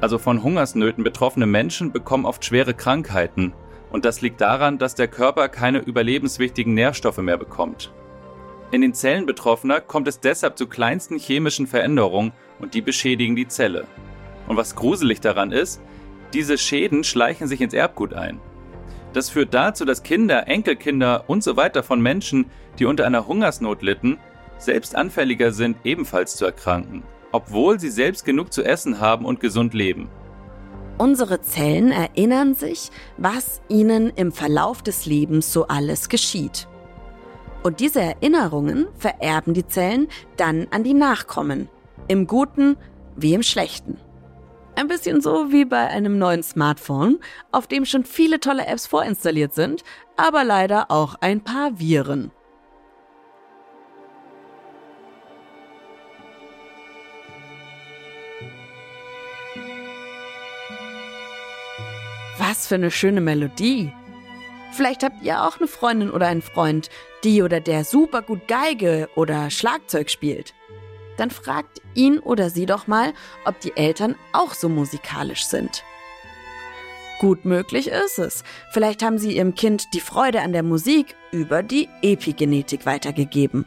Also 0.00 0.18
von 0.18 0.42
Hungersnöten 0.42 1.04
betroffene 1.04 1.46
Menschen 1.46 1.92
bekommen 1.92 2.26
oft 2.26 2.44
schwere 2.44 2.74
Krankheiten 2.74 3.54
und 3.96 4.04
das 4.04 4.20
liegt 4.20 4.42
daran, 4.42 4.76
dass 4.76 4.94
der 4.94 5.08
Körper 5.08 5.48
keine 5.48 5.78
überlebenswichtigen 5.78 6.74
Nährstoffe 6.74 7.16
mehr 7.16 7.38
bekommt. 7.38 7.94
In 8.70 8.82
den 8.82 8.92
Zellen 8.92 9.24
Betroffener 9.24 9.80
kommt 9.80 10.06
es 10.06 10.20
deshalb 10.20 10.58
zu 10.58 10.66
kleinsten 10.66 11.18
chemischen 11.18 11.66
Veränderungen 11.66 12.32
und 12.58 12.74
die 12.74 12.82
beschädigen 12.82 13.36
die 13.36 13.48
Zelle. 13.48 13.86
Und 14.48 14.58
was 14.58 14.76
gruselig 14.76 15.22
daran 15.22 15.50
ist, 15.50 15.80
diese 16.34 16.58
Schäden 16.58 17.04
schleichen 17.04 17.48
sich 17.48 17.62
ins 17.62 17.72
Erbgut 17.72 18.12
ein. 18.12 18.38
Das 19.14 19.30
führt 19.30 19.54
dazu, 19.54 19.86
dass 19.86 20.02
Kinder, 20.02 20.46
Enkelkinder 20.46 21.24
und 21.26 21.42
so 21.42 21.56
weiter 21.56 21.82
von 21.82 21.98
Menschen, 21.98 22.50
die 22.78 22.84
unter 22.84 23.06
einer 23.06 23.26
Hungersnot 23.26 23.80
litten, 23.80 24.18
selbst 24.58 24.94
anfälliger 24.94 25.52
sind, 25.52 25.78
ebenfalls 25.84 26.36
zu 26.36 26.44
erkranken, 26.44 27.02
obwohl 27.32 27.80
sie 27.80 27.88
selbst 27.88 28.26
genug 28.26 28.52
zu 28.52 28.62
essen 28.62 29.00
haben 29.00 29.24
und 29.24 29.40
gesund 29.40 29.72
leben. 29.72 30.10
Unsere 30.98 31.42
Zellen 31.42 31.92
erinnern 31.92 32.54
sich, 32.54 32.90
was 33.18 33.60
ihnen 33.68 34.10
im 34.16 34.32
Verlauf 34.32 34.82
des 34.82 35.04
Lebens 35.04 35.52
so 35.52 35.66
alles 35.66 36.08
geschieht. 36.08 36.66
Und 37.62 37.80
diese 37.80 38.00
Erinnerungen 38.00 38.86
vererben 38.96 39.52
die 39.52 39.66
Zellen 39.66 40.08
dann 40.38 40.68
an 40.70 40.84
die 40.84 40.94
Nachkommen, 40.94 41.68
im 42.08 42.26
Guten 42.26 42.76
wie 43.14 43.34
im 43.34 43.42
Schlechten. 43.42 43.98
Ein 44.74 44.88
bisschen 44.88 45.20
so 45.20 45.52
wie 45.52 45.64
bei 45.64 45.86
einem 45.86 46.18
neuen 46.18 46.42
Smartphone, 46.42 47.18
auf 47.52 47.66
dem 47.66 47.84
schon 47.84 48.04
viele 48.04 48.40
tolle 48.40 48.66
Apps 48.66 48.86
vorinstalliert 48.86 49.54
sind, 49.54 49.84
aber 50.16 50.44
leider 50.44 50.90
auch 50.90 51.16
ein 51.20 51.42
paar 51.42 51.78
Viren. 51.78 52.30
Was 62.38 62.66
für 62.66 62.74
eine 62.74 62.90
schöne 62.90 63.20
Melodie. 63.20 63.92
Vielleicht 64.72 65.02
habt 65.02 65.22
ihr 65.22 65.42
auch 65.42 65.58
eine 65.58 65.68
Freundin 65.68 66.10
oder 66.10 66.26
einen 66.26 66.42
Freund, 66.42 66.90
die 67.24 67.42
oder 67.42 67.60
der 67.60 67.84
super 67.84 68.20
gut 68.20 68.46
Geige 68.46 69.08
oder 69.14 69.48
Schlagzeug 69.50 70.10
spielt. 70.10 70.52
Dann 71.16 71.30
fragt 71.30 71.80
ihn 71.94 72.18
oder 72.18 72.50
sie 72.50 72.66
doch 72.66 72.86
mal, 72.86 73.14
ob 73.46 73.58
die 73.60 73.74
Eltern 73.74 74.16
auch 74.32 74.52
so 74.52 74.68
musikalisch 74.68 75.46
sind. 75.46 75.82
Gut 77.20 77.46
möglich 77.46 77.88
ist 77.88 78.18
es. 78.18 78.44
Vielleicht 78.70 79.02
haben 79.02 79.16
sie 79.16 79.36
ihrem 79.36 79.54
Kind 79.54 79.94
die 79.94 80.00
Freude 80.00 80.42
an 80.42 80.52
der 80.52 80.62
Musik 80.62 81.16
über 81.32 81.62
die 81.62 81.88
Epigenetik 82.02 82.84
weitergegeben. 82.84 83.64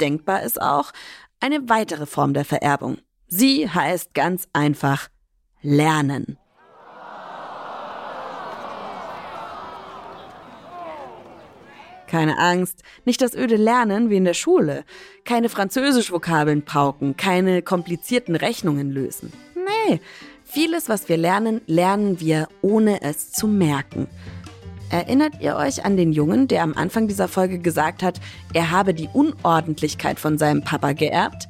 Denkbar 0.00 0.44
ist 0.44 0.62
auch 0.62 0.92
eine 1.40 1.68
weitere 1.68 2.06
Form 2.06 2.34
der 2.34 2.44
Vererbung. 2.44 2.98
Sie 3.26 3.68
heißt 3.68 4.14
ganz 4.14 4.46
einfach 4.52 5.08
Lernen. 5.60 6.38
Keine 12.08 12.38
Angst, 12.38 12.82
nicht 13.04 13.20
das 13.20 13.34
öde 13.34 13.56
Lernen 13.56 14.08
wie 14.08 14.16
in 14.16 14.24
der 14.24 14.34
Schule. 14.34 14.84
Keine 15.24 15.50
Französisch-Vokabeln 15.50 16.62
pauken, 16.62 17.16
keine 17.18 17.60
komplizierten 17.60 18.34
Rechnungen 18.34 18.90
lösen. 18.90 19.30
Nee, 19.54 20.00
vieles, 20.42 20.88
was 20.88 21.10
wir 21.10 21.18
lernen, 21.18 21.60
lernen 21.66 22.18
wir, 22.18 22.48
ohne 22.62 23.02
es 23.02 23.32
zu 23.32 23.46
merken. 23.46 24.08
Erinnert 24.90 25.34
ihr 25.42 25.56
euch 25.56 25.84
an 25.84 25.98
den 25.98 26.12
Jungen, 26.12 26.48
der 26.48 26.62
am 26.62 26.72
Anfang 26.72 27.08
dieser 27.08 27.28
Folge 27.28 27.58
gesagt 27.58 28.02
hat, 28.02 28.20
er 28.54 28.70
habe 28.70 28.94
die 28.94 29.10
Unordentlichkeit 29.12 30.18
von 30.18 30.38
seinem 30.38 30.64
Papa 30.64 30.92
geerbt? 30.92 31.46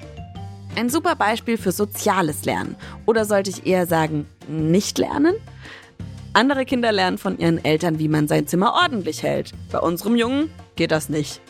Ein 0.75 0.91
super 0.91 1.15
Beispiel 1.15 1.57
für 1.57 1.71
soziales 1.71 2.45
Lernen. 2.45 2.75
Oder 3.07 3.25
sollte 3.25 3.51
ich 3.51 3.65
eher 3.65 3.87
sagen, 3.87 4.27
nicht 4.49 4.99
lernen? 4.99 5.37
Andere 6.35 6.65
Kinder 6.65 6.93
lernen 6.93 7.19
von 7.19 7.39
ihren 7.39 7.65
Eltern, 7.65 7.99
wie 7.99 8.09
man 8.09 8.29
sein 8.29 8.47
Zimmer 8.47 8.75
ordentlich 8.75 9.23
hält. 9.23 9.53
Bei 9.73 9.79
unserem 9.79 10.15
Jungen 10.15 10.51
geht 10.77 10.91
das 10.91 11.09
nicht. 11.09 11.41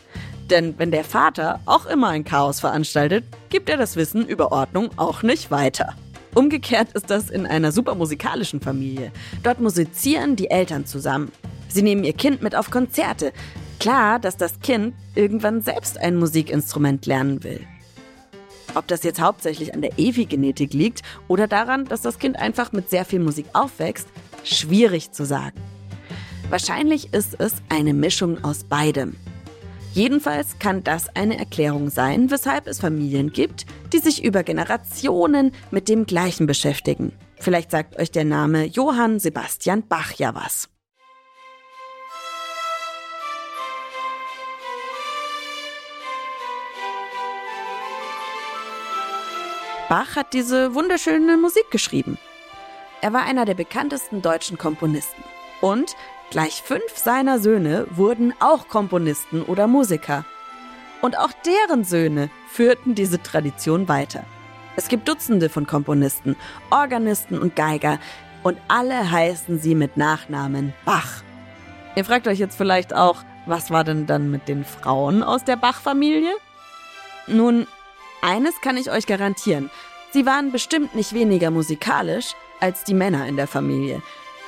Denn 0.50 0.78
wenn 0.78 0.90
der 0.90 1.04
Vater 1.04 1.60
auch 1.66 1.86
immer 1.86 2.08
ein 2.08 2.24
Chaos 2.24 2.60
veranstaltet, 2.60 3.24
gibt 3.50 3.68
er 3.68 3.76
das 3.76 3.96
Wissen 3.96 4.26
über 4.26 4.50
Ordnung 4.52 4.90
auch 4.96 5.22
nicht 5.22 5.50
weiter. 5.50 5.94
Umgekehrt 6.34 6.92
ist 6.92 7.10
das 7.10 7.28
in 7.28 7.46
einer 7.46 7.72
super 7.72 7.94
musikalischen 7.94 8.60
Familie. 8.60 9.12
Dort 9.42 9.60
musizieren 9.60 10.36
die 10.36 10.50
Eltern 10.50 10.86
zusammen. 10.86 11.32
Sie 11.68 11.82
nehmen 11.82 12.04
ihr 12.04 12.12
Kind 12.12 12.42
mit 12.42 12.54
auf 12.54 12.70
Konzerte. 12.70 13.32
Klar, 13.80 14.18
dass 14.18 14.36
das 14.36 14.60
Kind 14.60 14.94
irgendwann 15.14 15.62
selbst 15.62 15.98
ein 15.98 16.16
Musikinstrument 16.16 17.04
lernen 17.06 17.44
will. 17.44 17.60
Ob 18.74 18.86
das 18.86 19.02
jetzt 19.02 19.20
hauptsächlich 19.20 19.74
an 19.74 19.82
der 19.82 19.98
Evi-Genetik 19.98 20.72
liegt 20.72 21.02
oder 21.26 21.46
daran, 21.46 21.84
dass 21.84 22.02
das 22.02 22.18
Kind 22.18 22.38
einfach 22.38 22.72
mit 22.72 22.90
sehr 22.90 23.04
viel 23.04 23.20
Musik 23.20 23.46
aufwächst, 23.52 24.08
schwierig 24.44 25.12
zu 25.12 25.24
sagen. 25.24 25.60
Wahrscheinlich 26.50 27.12
ist 27.12 27.38
es 27.38 27.54
eine 27.68 27.92
Mischung 27.92 28.42
aus 28.42 28.64
beidem. 28.64 29.16
Jedenfalls 29.92 30.58
kann 30.58 30.84
das 30.84 31.08
eine 31.16 31.38
Erklärung 31.38 31.90
sein, 31.90 32.30
weshalb 32.30 32.66
es 32.66 32.80
Familien 32.80 33.32
gibt, 33.32 33.66
die 33.92 33.98
sich 33.98 34.24
über 34.24 34.42
Generationen 34.42 35.52
mit 35.70 35.88
dem 35.88 36.06
Gleichen 36.06 36.46
beschäftigen. 36.46 37.12
Vielleicht 37.36 37.70
sagt 37.70 37.98
euch 37.98 38.10
der 38.10 38.24
Name 38.24 38.64
Johann 38.64 39.18
Sebastian 39.18 39.86
Bach 39.86 40.12
ja 40.14 40.34
was. 40.34 40.68
Bach 49.88 50.16
hat 50.16 50.34
diese 50.34 50.74
wunderschöne 50.74 51.38
Musik 51.38 51.70
geschrieben. 51.70 52.18
Er 53.00 53.12
war 53.12 53.22
einer 53.22 53.44
der 53.44 53.54
bekanntesten 53.54 54.22
deutschen 54.22 54.58
Komponisten. 54.58 55.22
Und 55.60 55.94
gleich 56.30 56.62
fünf 56.62 56.96
seiner 56.96 57.38
Söhne 57.38 57.86
wurden 57.90 58.34
auch 58.40 58.68
Komponisten 58.68 59.42
oder 59.42 59.66
Musiker. 59.66 60.24
Und 61.00 61.16
auch 61.16 61.30
deren 61.46 61.84
Söhne 61.84 62.28
führten 62.48 62.94
diese 62.96 63.22
Tradition 63.22 63.88
weiter. 63.88 64.24
Es 64.74 64.88
gibt 64.88 65.08
Dutzende 65.08 65.48
von 65.48 65.66
Komponisten, 65.66 66.36
Organisten 66.70 67.38
und 67.38 67.54
Geiger, 67.56 67.98
und 68.44 68.58
alle 68.68 69.10
heißen 69.10 69.58
sie 69.58 69.74
mit 69.74 69.96
Nachnamen 69.96 70.72
Bach. 70.84 71.22
Ihr 71.96 72.04
fragt 72.04 72.28
euch 72.28 72.38
jetzt 72.38 72.56
vielleicht 72.56 72.94
auch, 72.94 73.24
was 73.46 73.70
war 73.70 73.82
denn 73.82 74.06
dann 74.06 74.30
mit 74.30 74.46
den 74.46 74.64
Frauen 74.64 75.22
aus 75.22 75.44
der 75.44 75.56
Bach-Familie? 75.56 76.32
Nun, 77.26 77.66
eines 78.22 78.60
kann 78.60 78.76
ich 78.76 78.90
euch 78.90 79.06
garantieren. 79.06 79.70
Sie 80.12 80.24
waren 80.26 80.52
bestimmt 80.52 80.94
nicht 80.94 81.12
weniger 81.12 81.50
musikalisch 81.50 82.34
als 82.60 82.84
die 82.84 82.94
Männer 82.94 83.26
in 83.26 83.36
der 83.36 83.46
Familie. 83.46 84.02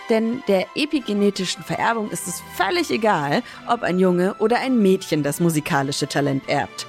Denn 0.09 0.43
der 0.49 0.67
epigenetischen 0.75 1.63
Vererbung 1.63 2.11
ist 2.11 2.27
es 2.27 2.43
völlig 2.57 2.91
egal, 2.91 3.43
ob 3.69 3.83
ein 3.83 3.99
Junge 3.99 4.35
oder 4.39 4.59
ein 4.59 4.83
Mädchen 4.83 5.23
das 5.23 5.39
musikalische 5.39 6.09
Talent 6.09 6.49
erbt. 6.49 6.87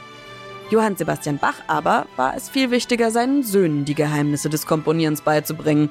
Johann 0.71 0.95
Sebastian 0.95 1.37
Bach 1.37 1.61
aber 1.67 2.07
war 2.15 2.35
es 2.35 2.49
viel 2.49 2.71
wichtiger, 2.71 3.11
seinen 3.11 3.43
Söhnen 3.43 3.85
die 3.85 3.93
Geheimnisse 3.93 4.49
des 4.49 4.65
Komponierens 4.65 5.21
beizubringen. 5.21 5.89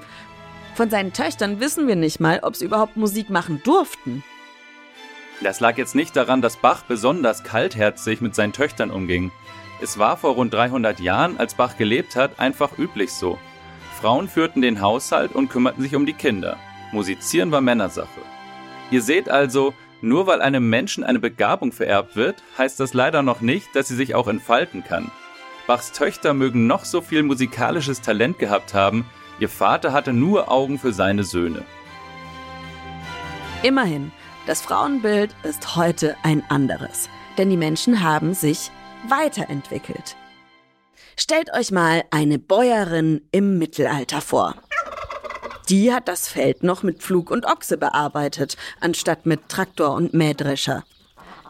Von 0.75 0.91
seinen 0.91 1.13
Töchtern 1.13 1.61
wissen 1.61 1.87
wir 1.87 1.97
nicht 1.97 2.19
mal, 2.19 2.41
ob 2.43 2.57
sie 2.57 2.65
überhaupt 2.65 2.97
Musik 2.97 3.31
machen 3.31 3.61
durften. 3.63 4.25
Das 5.43 5.61
lag 5.61 5.79
jetzt 5.79 5.95
nicht 5.95 6.17
daran, 6.17 6.43
dass 6.43 6.57
Bach 6.57 6.83
besonders 6.83 7.45
kaltherzig 7.45 8.21
mit 8.21 8.35
seinen 8.35 8.53
Töchtern 8.53 8.91
umging. 8.91 9.31
Es 9.83 9.99
war 9.99 10.17
vor 10.17 10.35
rund 10.35 10.53
300 10.53 10.99
Jahren, 11.01 11.39
als 11.39 11.55
Bach 11.55 11.77
gelebt 11.77 12.17
hat, 12.17 12.39
einfach 12.41 12.77
üblich 12.79 13.13
so. 13.13 13.39
Frauen 14.01 14.29
führten 14.29 14.63
den 14.63 14.81
Haushalt 14.81 15.33
und 15.35 15.51
kümmerten 15.51 15.83
sich 15.83 15.95
um 15.95 16.07
die 16.07 16.15
Kinder. 16.15 16.57
Musizieren 16.91 17.51
war 17.53 17.61
Männersache. 17.61 18.21
Ihr 18.91 19.03
seht 19.03 19.29
also, 19.29 19.75
nur 20.01 20.27
weil 20.27 20.41
einem 20.41 20.71
Menschen 20.71 21.05
eine 21.05 21.19
Begabung 21.19 21.71
vererbt 21.71 22.17
wird, 22.17 22.43
heißt 22.57 22.81
das 22.81 22.95
leider 22.95 23.23
noch 23.23 23.43
nicht, 23.43 23.77
dass 23.77 23.89
sie 23.89 23.97
sich 23.97 24.15
auch 24.15 24.27
entfalten 24.27 24.83
kann. 24.83 25.11
Bachs 25.67 25.93
Töchter 25.93 26.33
mögen 26.33 26.67
noch 26.67 26.87
so 26.87 27.03
viel 27.03 27.23
musikalisches 27.23 28.01
Talent 28.01 28.39
gehabt 28.39 28.73
haben, 28.73 29.05
ihr 29.39 29.51
Vater 29.51 29.93
hatte 29.93 30.15
nur 30.15 30.51
Augen 30.51 30.79
für 30.79 30.95
seine 30.95 31.23
Söhne. 31.23 31.63
Immerhin, 33.63 34.13
das 34.47 34.63
Frauenbild 34.63 35.37
ist 35.43 35.77
heute 35.77 36.17
ein 36.23 36.43
anderes, 36.49 37.11
denn 37.37 37.51
die 37.51 37.59
Menschen 37.59 38.03
haben 38.03 38.33
sich 38.33 38.71
weiterentwickelt. 39.09 40.17
Stellt 41.23 41.53
euch 41.53 41.71
mal 41.71 42.03
eine 42.11 42.39
Bäuerin 42.39 43.21
im 43.31 43.59
Mittelalter 43.59 44.23
vor. 44.23 44.55
Die 45.69 45.93
hat 45.93 46.09
das 46.09 46.29
Feld 46.29 46.63
noch 46.63 46.83
mit 46.83 47.03
Pflug 47.03 47.31
und 47.31 47.45
Ochse 47.45 47.77
bearbeitet, 47.77 48.57
anstatt 48.81 49.27
mit 49.27 49.51
Traktor 49.51 49.93
und 49.93 50.15
Mähdrescher. 50.15 50.83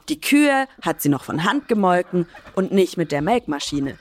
Die 0.09 0.21
Kühe 0.21 0.67
hat 0.83 1.01
sie 1.01 1.09
noch 1.09 1.23
von 1.23 1.45
Hand 1.45 1.69
gemolken 1.69 2.27
und 2.57 2.73
nicht 2.73 2.97
mit 2.97 3.13
der 3.13 3.23
Melkmaschine. 3.23 3.97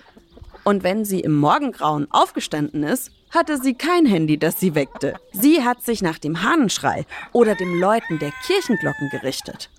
Und 0.64 0.82
wenn 0.82 1.06
sie 1.06 1.20
im 1.20 1.36
Morgengrauen 1.36 2.08
aufgestanden 2.10 2.82
ist, 2.82 3.12
hatte 3.30 3.62
sie 3.62 3.76
kein 3.76 4.08
Handy, 4.08 4.40
das 4.40 4.60
sie 4.60 4.74
weckte. 4.74 5.14
Sie 5.34 5.64
hat 5.64 5.84
sich 5.84 6.02
nach 6.02 6.18
dem 6.18 6.42
Hahnenschrei 6.42 7.06
oder 7.32 7.54
dem 7.54 7.80
Läuten 7.80 8.18
der 8.18 8.32
Kirchenglocken 8.48 9.10
gerichtet. 9.12 9.70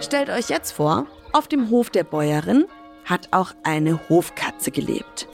Stellt 0.00 0.30
euch 0.30 0.48
jetzt 0.48 0.72
vor, 0.72 1.06
auf 1.32 1.46
dem 1.46 1.68
Hof 1.68 1.90
der 1.90 2.04
Bäuerin 2.04 2.64
hat 3.04 3.28
auch 3.32 3.52
eine 3.64 4.08
Hofkatze 4.08 4.70
gelebt. 4.70 5.28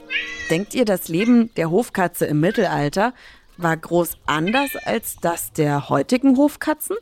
Denkt 0.49 0.73
ihr, 0.75 0.83
das 0.83 1.07
Leben 1.07 1.53
der 1.55 1.71
Hofkatze 1.71 2.25
im 2.25 2.41
Mittelalter 2.41 3.13
war 3.55 3.77
groß 3.77 4.17
anders 4.25 4.75
als 4.83 5.15
das 5.21 5.53
der 5.53 5.89
heutigen 5.89 6.37
Hofkatzen? 6.37 6.97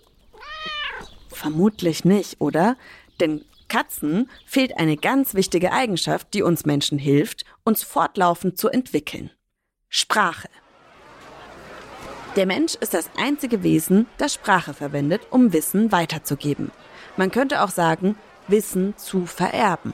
Vermutlich 1.30 2.06
nicht, 2.06 2.40
oder? 2.40 2.78
Denn 3.20 3.44
Katzen 3.68 4.30
fehlt 4.46 4.78
eine 4.78 4.96
ganz 4.96 5.34
wichtige 5.34 5.72
Eigenschaft, 5.72 6.34
die 6.36 6.44
uns 6.44 6.66
Menschen 6.66 7.00
hilft, 7.00 7.46
uns 7.64 7.84
fortlaufend 7.84 8.60
zu 8.60 8.70
entwickeln. 8.70 9.32
Sprache. 9.90 10.50
Der 12.36 12.46
Mensch 12.46 12.76
ist 12.76 12.94
das 12.94 13.10
einzige 13.18 13.64
Wesen, 13.64 14.06
das 14.18 14.36
Sprache 14.36 14.74
verwendet, 14.74 15.22
um 15.32 15.52
Wissen 15.52 15.92
weiterzugeben. 15.92 16.72
Man 17.18 17.32
könnte 17.32 17.62
auch 17.62 17.70
sagen, 17.70 18.16
Wissen 18.48 18.96
zu 18.98 19.26
vererben. 19.26 19.94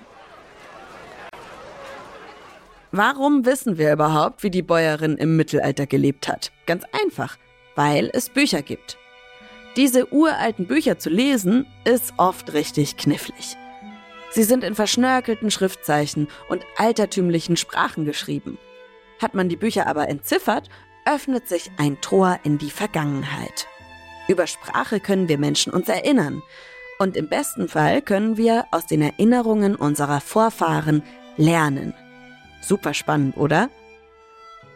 Warum 2.91 3.45
wissen 3.45 3.77
wir 3.77 3.93
überhaupt, 3.93 4.43
wie 4.43 4.49
die 4.49 4.61
Bäuerin 4.61 5.15
im 5.15 5.37
Mittelalter 5.37 5.85
gelebt 5.85 6.27
hat? 6.27 6.51
Ganz 6.65 6.83
einfach, 6.91 7.37
weil 7.75 8.09
es 8.13 8.29
Bücher 8.29 8.61
gibt. 8.61 8.97
Diese 9.77 10.13
uralten 10.13 10.67
Bücher 10.67 10.99
zu 10.99 11.09
lesen, 11.09 11.65
ist 11.85 12.13
oft 12.17 12.51
richtig 12.51 12.97
knifflig. 12.97 13.55
Sie 14.31 14.43
sind 14.43 14.65
in 14.65 14.75
verschnörkelten 14.75 15.51
Schriftzeichen 15.51 16.27
und 16.49 16.65
altertümlichen 16.75 17.55
Sprachen 17.55 18.03
geschrieben. 18.03 18.57
Hat 19.21 19.33
man 19.33 19.47
die 19.47 19.55
Bücher 19.55 19.87
aber 19.87 20.09
entziffert, 20.09 20.69
öffnet 21.05 21.47
sich 21.47 21.71
ein 21.77 21.99
Tor 22.01 22.39
in 22.43 22.57
die 22.57 22.71
Vergangenheit. 22.71 23.67
Über 24.27 24.47
Sprache 24.47 24.99
können 24.99 25.29
wir 25.29 25.37
Menschen 25.37 25.71
uns 25.71 25.87
erinnern. 25.87 26.41
Und 27.01 27.17
im 27.17 27.27
besten 27.27 27.67
Fall 27.67 28.03
können 28.03 28.37
wir 28.37 28.65
aus 28.69 28.85
den 28.85 29.01
Erinnerungen 29.01 29.75
unserer 29.75 30.21
Vorfahren 30.21 31.01
lernen. 31.35 31.95
Super 32.61 32.93
spannend, 32.93 33.37
oder? 33.37 33.71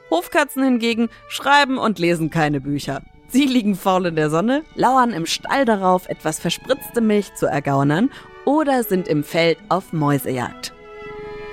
Hofkatzen 0.10 0.64
hingegen 0.64 1.10
schreiben 1.28 1.78
und 1.78 2.00
lesen 2.00 2.32
keine 2.32 2.62
Bücher. 2.62 3.04
Sie 3.28 3.46
liegen 3.46 3.76
faul 3.76 4.08
in 4.08 4.16
der 4.16 4.32
Sonne, 4.32 4.64
lauern 4.74 5.12
im 5.12 5.28
Stall 5.28 5.66
darauf, 5.66 6.10
etwas 6.10 6.40
verspritzte 6.40 7.00
Milch 7.00 7.32
zu 7.36 7.46
ergaunern 7.46 8.10
oder 8.44 8.84
sind 8.84 9.08
im 9.08 9.24
Feld 9.24 9.60
auf 9.70 9.94
Mäusejagd. 9.94 10.74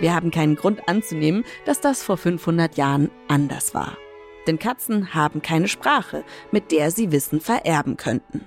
Wir 0.00 0.14
haben 0.14 0.30
keinen 0.30 0.56
Grund 0.56 0.88
anzunehmen, 0.88 1.44
dass 1.66 1.82
das 1.82 2.02
vor 2.02 2.16
500 2.16 2.78
Jahren 2.78 3.10
anders 3.28 3.74
war. 3.74 3.98
Denn 4.46 4.58
Katzen 4.58 5.12
haben 5.12 5.42
keine 5.42 5.68
Sprache, 5.68 6.24
mit 6.50 6.72
der 6.72 6.90
sie 6.90 7.12
Wissen 7.12 7.42
vererben 7.42 7.98
könnten. 7.98 8.46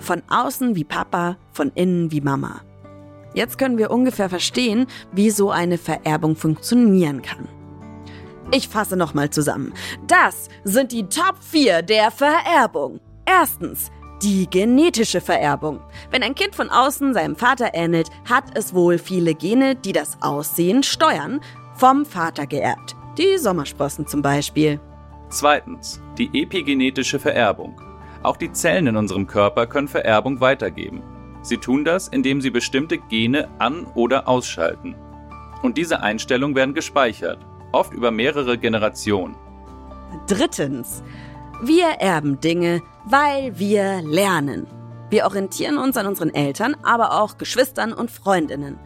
Von 0.00 0.22
außen 0.28 0.74
wie 0.74 0.84
Papa, 0.84 1.36
von 1.52 1.70
innen 1.74 2.10
wie 2.10 2.20
Mama. 2.20 2.62
Jetzt 3.34 3.58
können 3.58 3.78
wir 3.78 3.90
ungefähr 3.90 4.28
verstehen, 4.28 4.86
wie 5.12 5.30
so 5.30 5.50
eine 5.50 5.78
Vererbung 5.78 6.34
funktionieren 6.34 7.22
kann. 7.22 7.48
Ich 8.52 8.68
fasse 8.68 8.96
nochmal 8.96 9.30
zusammen. 9.30 9.72
Das 10.08 10.48
sind 10.64 10.90
die 10.90 11.04
Top 11.04 11.36
4 11.40 11.82
der 11.82 12.10
Vererbung. 12.10 12.98
Erstens, 13.24 13.92
die 14.22 14.48
genetische 14.50 15.20
Vererbung. 15.20 15.80
Wenn 16.10 16.24
ein 16.24 16.34
Kind 16.34 16.56
von 16.56 16.68
außen 16.68 17.14
seinem 17.14 17.36
Vater 17.36 17.70
ähnelt, 17.74 18.08
hat 18.28 18.44
es 18.54 18.74
wohl 18.74 18.98
viele 18.98 19.34
Gene, 19.34 19.76
die 19.76 19.92
das 19.92 20.18
Aussehen 20.20 20.82
steuern, 20.82 21.40
vom 21.74 22.04
Vater 22.04 22.46
geerbt. 22.46 22.96
Die 23.16 23.38
Sommersprossen 23.38 24.06
zum 24.06 24.22
Beispiel. 24.22 24.80
Zweitens, 25.28 26.00
die 26.18 26.28
epigenetische 26.42 27.20
Vererbung. 27.20 27.80
Auch 28.22 28.36
die 28.36 28.52
Zellen 28.52 28.86
in 28.86 28.96
unserem 28.96 29.26
Körper 29.26 29.66
können 29.66 29.88
Vererbung 29.88 30.40
weitergeben. 30.40 31.02
Sie 31.42 31.56
tun 31.56 31.84
das, 31.84 32.08
indem 32.08 32.40
sie 32.40 32.50
bestimmte 32.50 32.98
Gene 32.98 33.48
an- 33.58 33.86
oder 33.94 34.28
ausschalten. 34.28 34.94
Und 35.62 35.78
diese 35.78 36.02
Einstellungen 36.02 36.56
werden 36.56 36.74
gespeichert, 36.74 37.38
oft 37.72 37.92
über 37.92 38.10
mehrere 38.10 38.58
Generationen. 38.58 39.36
Drittens. 40.26 41.02
Wir 41.62 41.86
erben 41.98 42.40
Dinge, 42.40 42.82
weil 43.04 43.58
wir 43.58 44.02
lernen. 44.02 44.66
Wir 45.10 45.24
orientieren 45.24 45.78
uns 45.78 45.96
an 45.96 46.06
unseren 46.06 46.32
Eltern, 46.32 46.76
aber 46.82 47.20
auch 47.20 47.36
Geschwistern 47.36 47.92
und 47.92 48.10
Freundinnen. 48.10 48.78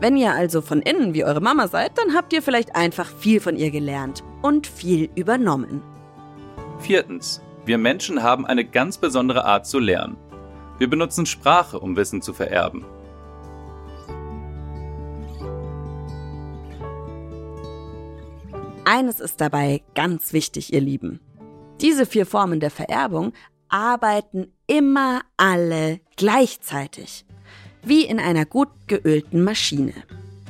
Wenn 0.00 0.16
ihr 0.16 0.32
also 0.32 0.60
von 0.60 0.82
innen 0.82 1.14
wie 1.14 1.24
eure 1.24 1.40
Mama 1.40 1.68
seid, 1.68 1.98
dann 1.98 2.14
habt 2.14 2.32
ihr 2.32 2.42
vielleicht 2.42 2.76
einfach 2.76 3.06
viel 3.06 3.40
von 3.40 3.56
ihr 3.56 3.70
gelernt 3.70 4.24
und 4.42 4.66
viel 4.66 5.10
übernommen. 5.14 5.82
Viertens. 6.78 7.43
Wir 7.66 7.78
Menschen 7.78 8.22
haben 8.22 8.44
eine 8.44 8.64
ganz 8.64 8.98
besondere 8.98 9.46
Art 9.46 9.66
zu 9.66 9.78
lernen. 9.78 10.16
Wir 10.76 10.90
benutzen 10.90 11.24
Sprache, 11.24 11.80
um 11.80 11.96
Wissen 11.96 12.20
zu 12.20 12.34
vererben. 12.34 12.84
Eines 18.84 19.18
ist 19.18 19.40
dabei 19.40 19.82
ganz 19.94 20.34
wichtig, 20.34 20.74
ihr 20.74 20.82
Lieben. 20.82 21.20
Diese 21.80 22.04
vier 22.04 22.26
Formen 22.26 22.60
der 22.60 22.70
Vererbung 22.70 23.32
arbeiten 23.70 24.52
immer 24.66 25.22
alle 25.38 26.00
gleichzeitig. 26.16 27.24
Wie 27.82 28.04
in 28.04 28.20
einer 28.20 28.44
gut 28.44 28.68
geölten 28.88 29.42
Maschine. 29.42 29.94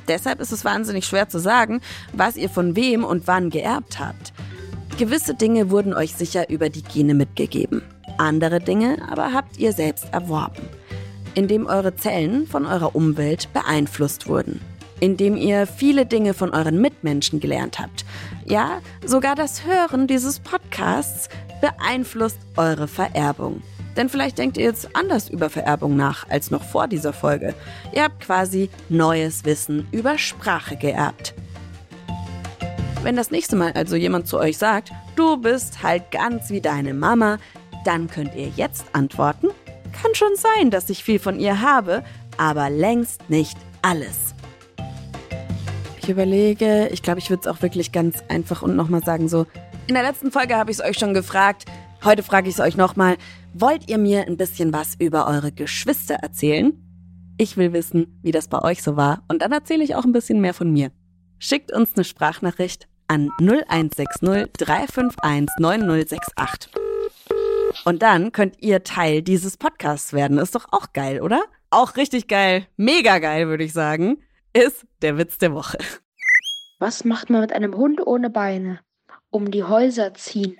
Deshalb 0.08 0.40
ist 0.40 0.52
es 0.52 0.64
wahnsinnig 0.64 1.06
schwer 1.06 1.28
zu 1.28 1.38
sagen, 1.38 1.80
was 2.12 2.36
ihr 2.36 2.50
von 2.50 2.74
wem 2.74 3.04
und 3.04 3.28
wann 3.28 3.50
geerbt 3.50 4.00
habt. 4.00 4.32
Gewisse 4.96 5.34
Dinge 5.34 5.70
wurden 5.70 5.92
euch 5.92 6.14
sicher 6.14 6.48
über 6.50 6.68
die 6.68 6.82
Gene 6.82 7.14
mitgegeben. 7.14 7.82
Andere 8.16 8.60
Dinge 8.60 8.98
aber 9.10 9.32
habt 9.32 9.58
ihr 9.58 9.72
selbst 9.72 10.06
erworben. 10.12 10.62
indem 11.34 11.66
eure 11.66 11.96
Zellen 11.96 12.46
von 12.46 12.64
eurer 12.66 12.94
Umwelt 12.94 13.52
beeinflusst 13.52 14.28
wurden. 14.28 14.60
Indem 15.00 15.36
ihr 15.36 15.66
viele 15.66 16.06
Dinge 16.06 16.34
von 16.34 16.50
euren 16.50 16.80
Mitmenschen 16.80 17.40
gelernt 17.40 17.78
habt. 17.78 18.04
Ja, 18.46 18.80
sogar 19.04 19.34
das 19.34 19.64
Hören 19.66 20.06
dieses 20.06 20.38
Podcasts 20.38 21.28
beeinflusst 21.60 22.38
eure 22.56 22.88
Vererbung. 22.88 23.62
Denn 23.96 24.08
vielleicht 24.08 24.38
denkt 24.38 24.56
ihr 24.56 24.64
jetzt 24.64 24.94
anders 24.94 25.28
über 25.28 25.50
Vererbung 25.50 25.96
nach 25.96 26.28
als 26.28 26.50
noch 26.50 26.62
vor 26.62 26.88
dieser 26.88 27.12
Folge. 27.12 27.54
Ihr 27.92 28.04
habt 28.04 28.20
quasi 28.20 28.70
neues 28.88 29.44
Wissen 29.44 29.86
über 29.92 30.18
Sprache 30.18 30.76
geerbt. 30.76 31.34
Wenn 33.04 33.16
das 33.16 33.30
nächste 33.30 33.54
Mal 33.54 33.72
also 33.72 33.96
jemand 33.96 34.26
zu 34.26 34.38
euch 34.38 34.56
sagt, 34.56 34.90
du 35.14 35.36
bist 35.36 35.82
halt 35.82 36.10
ganz 36.10 36.48
wie 36.48 36.62
deine 36.62 36.94
Mama, 36.94 37.36
dann 37.84 38.08
könnt 38.08 38.34
ihr 38.34 38.48
jetzt 38.48 38.86
antworten, 38.94 39.48
kann 39.92 40.14
schon 40.14 40.34
sein, 40.36 40.70
dass 40.70 40.88
ich 40.88 41.04
viel 41.04 41.18
von 41.18 41.38
ihr 41.38 41.60
habe, 41.60 42.02
aber 42.38 42.70
längst 42.70 43.28
nicht 43.28 43.58
alles. 43.82 44.34
Ich 46.00 46.08
überlege, 46.08 46.88
ich 46.92 47.02
glaube, 47.02 47.18
ich 47.18 47.28
würde 47.28 47.42
es 47.42 47.46
auch 47.46 47.60
wirklich 47.60 47.92
ganz 47.92 48.24
einfach 48.28 48.62
und 48.62 48.74
nochmal 48.74 49.04
sagen, 49.04 49.28
so, 49.28 49.44
in 49.86 49.92
der 49.92 50.02
letzten 50.02 50.32
Folge 50.32 50.56
habe 50.56 50.70
ich 50.70 50.78
es 50.78 50.82
euch 50.82 50.98
schon 50.98 51.12
gefragt, 51.12 51.66
heute 52.04 52.22
frage 52.22 52.48
ich 52.48 52.54
es 52.54 52.60
euch 52.60 52.78
nochmal, 52.78 53.18
wollt 53.52 53.86
ihr 53.90 53.98
mir 53.98 54.26
ein 54.26 54.38
bisschen 54.38 54.72
was 54.72 54.94
über 54.98 55.26
eure 55.26 55.52
Geschwister 55.52 56.14
erzählen? 56.14 56.72
Ich 57.36 57.58
will 57.58 57.74
wissen, 57.74 58.18
wie 58.22 58.32
das 58.32 58.48
bei 58.48 58.62
euch 58.62 58.82
so 58.82 58.96
war 58.96 59.24
und 59.28 59.42
dann 59.42 59.52
erzähle 59.52 59.84
ich 59.84 59.94
auch 59.94 60.06
ein 60.06 60.12
bisschen 60.12 60.40
mehr 60.40 60.54
von 60.54 60.72
mir. 60.72 60.90
Schickt 61.38 61.70
uns 61.70 61.90
eine 61.94 62.04
Sprachnachricht 62.04 62.88
an 63.08 63.30
0160 63.40 64.52
351 64.52 65.48
9068. 65.58 66.72
Und 67.84 68.02
dann 68.02 68.32
könnt 68.32 68.62
ihr 68.62 68.84
Teil 68.84 69.22
dieses 69.22 69.56
Podcasts 69.56 70.12
werden. 70.12 70.38
Ist 70.38 70.54
doch 70.54 70.66
auch 70.70 70.92
geil, 70.92 71.20
oder? 71.20 71.42
Auch 71.70 71.96
richtig 71.96 72.28
geil, 72.28 72.66
mega 72.76 73.18
geil, 73.18 73.48
würde 73.48 73.64
ich 73.64 73.72
sagen, 73.72 74.22
ist 74.52 74.86
der 75.02 75.18
Witz 75.18 75.38
der 75.38 75.52
Woche. 75.52 75.78
Was 76.78 77.04
macht 77.04 77.30
man 77.30 77.40
mit 77.40 77.52
einem 77.52 77.74
Hund 77.76 78.00
ohne 78.06 78.30
Beine? 78.30 78.80
Um 79.30 79.50
die 79.50 79.64
Häuser 79.64 80.14
ziehen. 80.14 80.56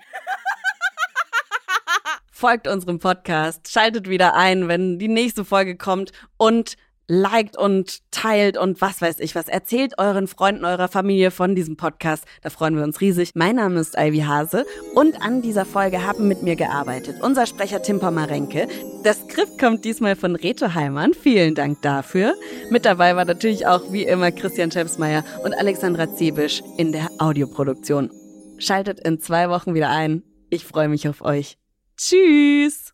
Folgt 2.31 2.67
unserem 2.67 2.99
Podcast, 2.99 3.71
schaltet 3.71 4.09
wieder 4.09 4.35
ein, 4.35 4.67
wenn 4.67 4.99
die 4.99 5.07
nächste 5.07 5.45
Folge 5.45 5.77
kommt 5.77 6.11
und 6.37 6.75
liked 7.07 7.57
und 7.57 7.99
teilt 8.11 8.57
und 8.57 8.81
was 8.81 9.01
weiß 9.01 9.19
ich 9.19 9.35
was. 9.35 9.47
Erzählt 9.47 9.97
euren 9.97 10.27
Freunden, 10.27 10.65
eurer 10.65 10.87
Familie 10.87 11.31
von 11.31 11.55
diesem 11.55 11.77
Podcast. 11.77 12.25
Da 12.41 12.49
freuen 12.49 12.75
wir 12.75 12.83
uns 12.83 13.01
riesig. 13.01 13.31
Mein 13.35 13.57
Name 13.57 13.79
ist 13.79 13.95
Ivy 13.97 14.21
Hase 14.21 14.65
und 14.93 15.21
an 15.21 15.41
dieser 15.41 15.65
Folge 15.65 16.05
haben 16.05 16.27
mit 16.27 16.43
mir 16.43 16.55
gearbeitet 16.55 17.17
unser 17.21 17.45
Sprecher 17.45 17.81
Tim 17.81 17.99
Pomarenke. 17.99 18.67
Das 19.03 19.21
Skript 19.21 19.57
kommt 19.59 19.85
diesmal 19.85 20.15
von 20.15 20.35
Reto 20.35 20.73
Heimann. 20.73 21.13
Vielen 21.13 21.55
Dank 21.55 21.81
dafür. 21.81 22.35
Mit 22.69 22.85
dabei 22.85 23.15
war 23.15 23.25
natürlich 23.25 23.67
auch 23.67 23.91
wie 23.91 24.03
immer 24.03 24.31
Christian 24.31 24.71
Schepsmeier 24.71 25.23
und 25.43 25.53
Alexandra 25.53 26.13
Zebisch 26.15 26.61
in 26.77 26.91
der 26.91 27.09
Audioproduktion. 27.19 28.11
Schaltet 28.57 28.99
in 29.01 29.19
zwei 29.19 29.49
Wochen 29.49 29.73
wieder 29.73 29.89
ein. 29.89 30.23
Ich 30.49 30.65
freue 30.65 30.87
mich 30.87 31.07
auf 31.07 31.21
euch. 31.21 31.57
Tschüss! 31.97 32.93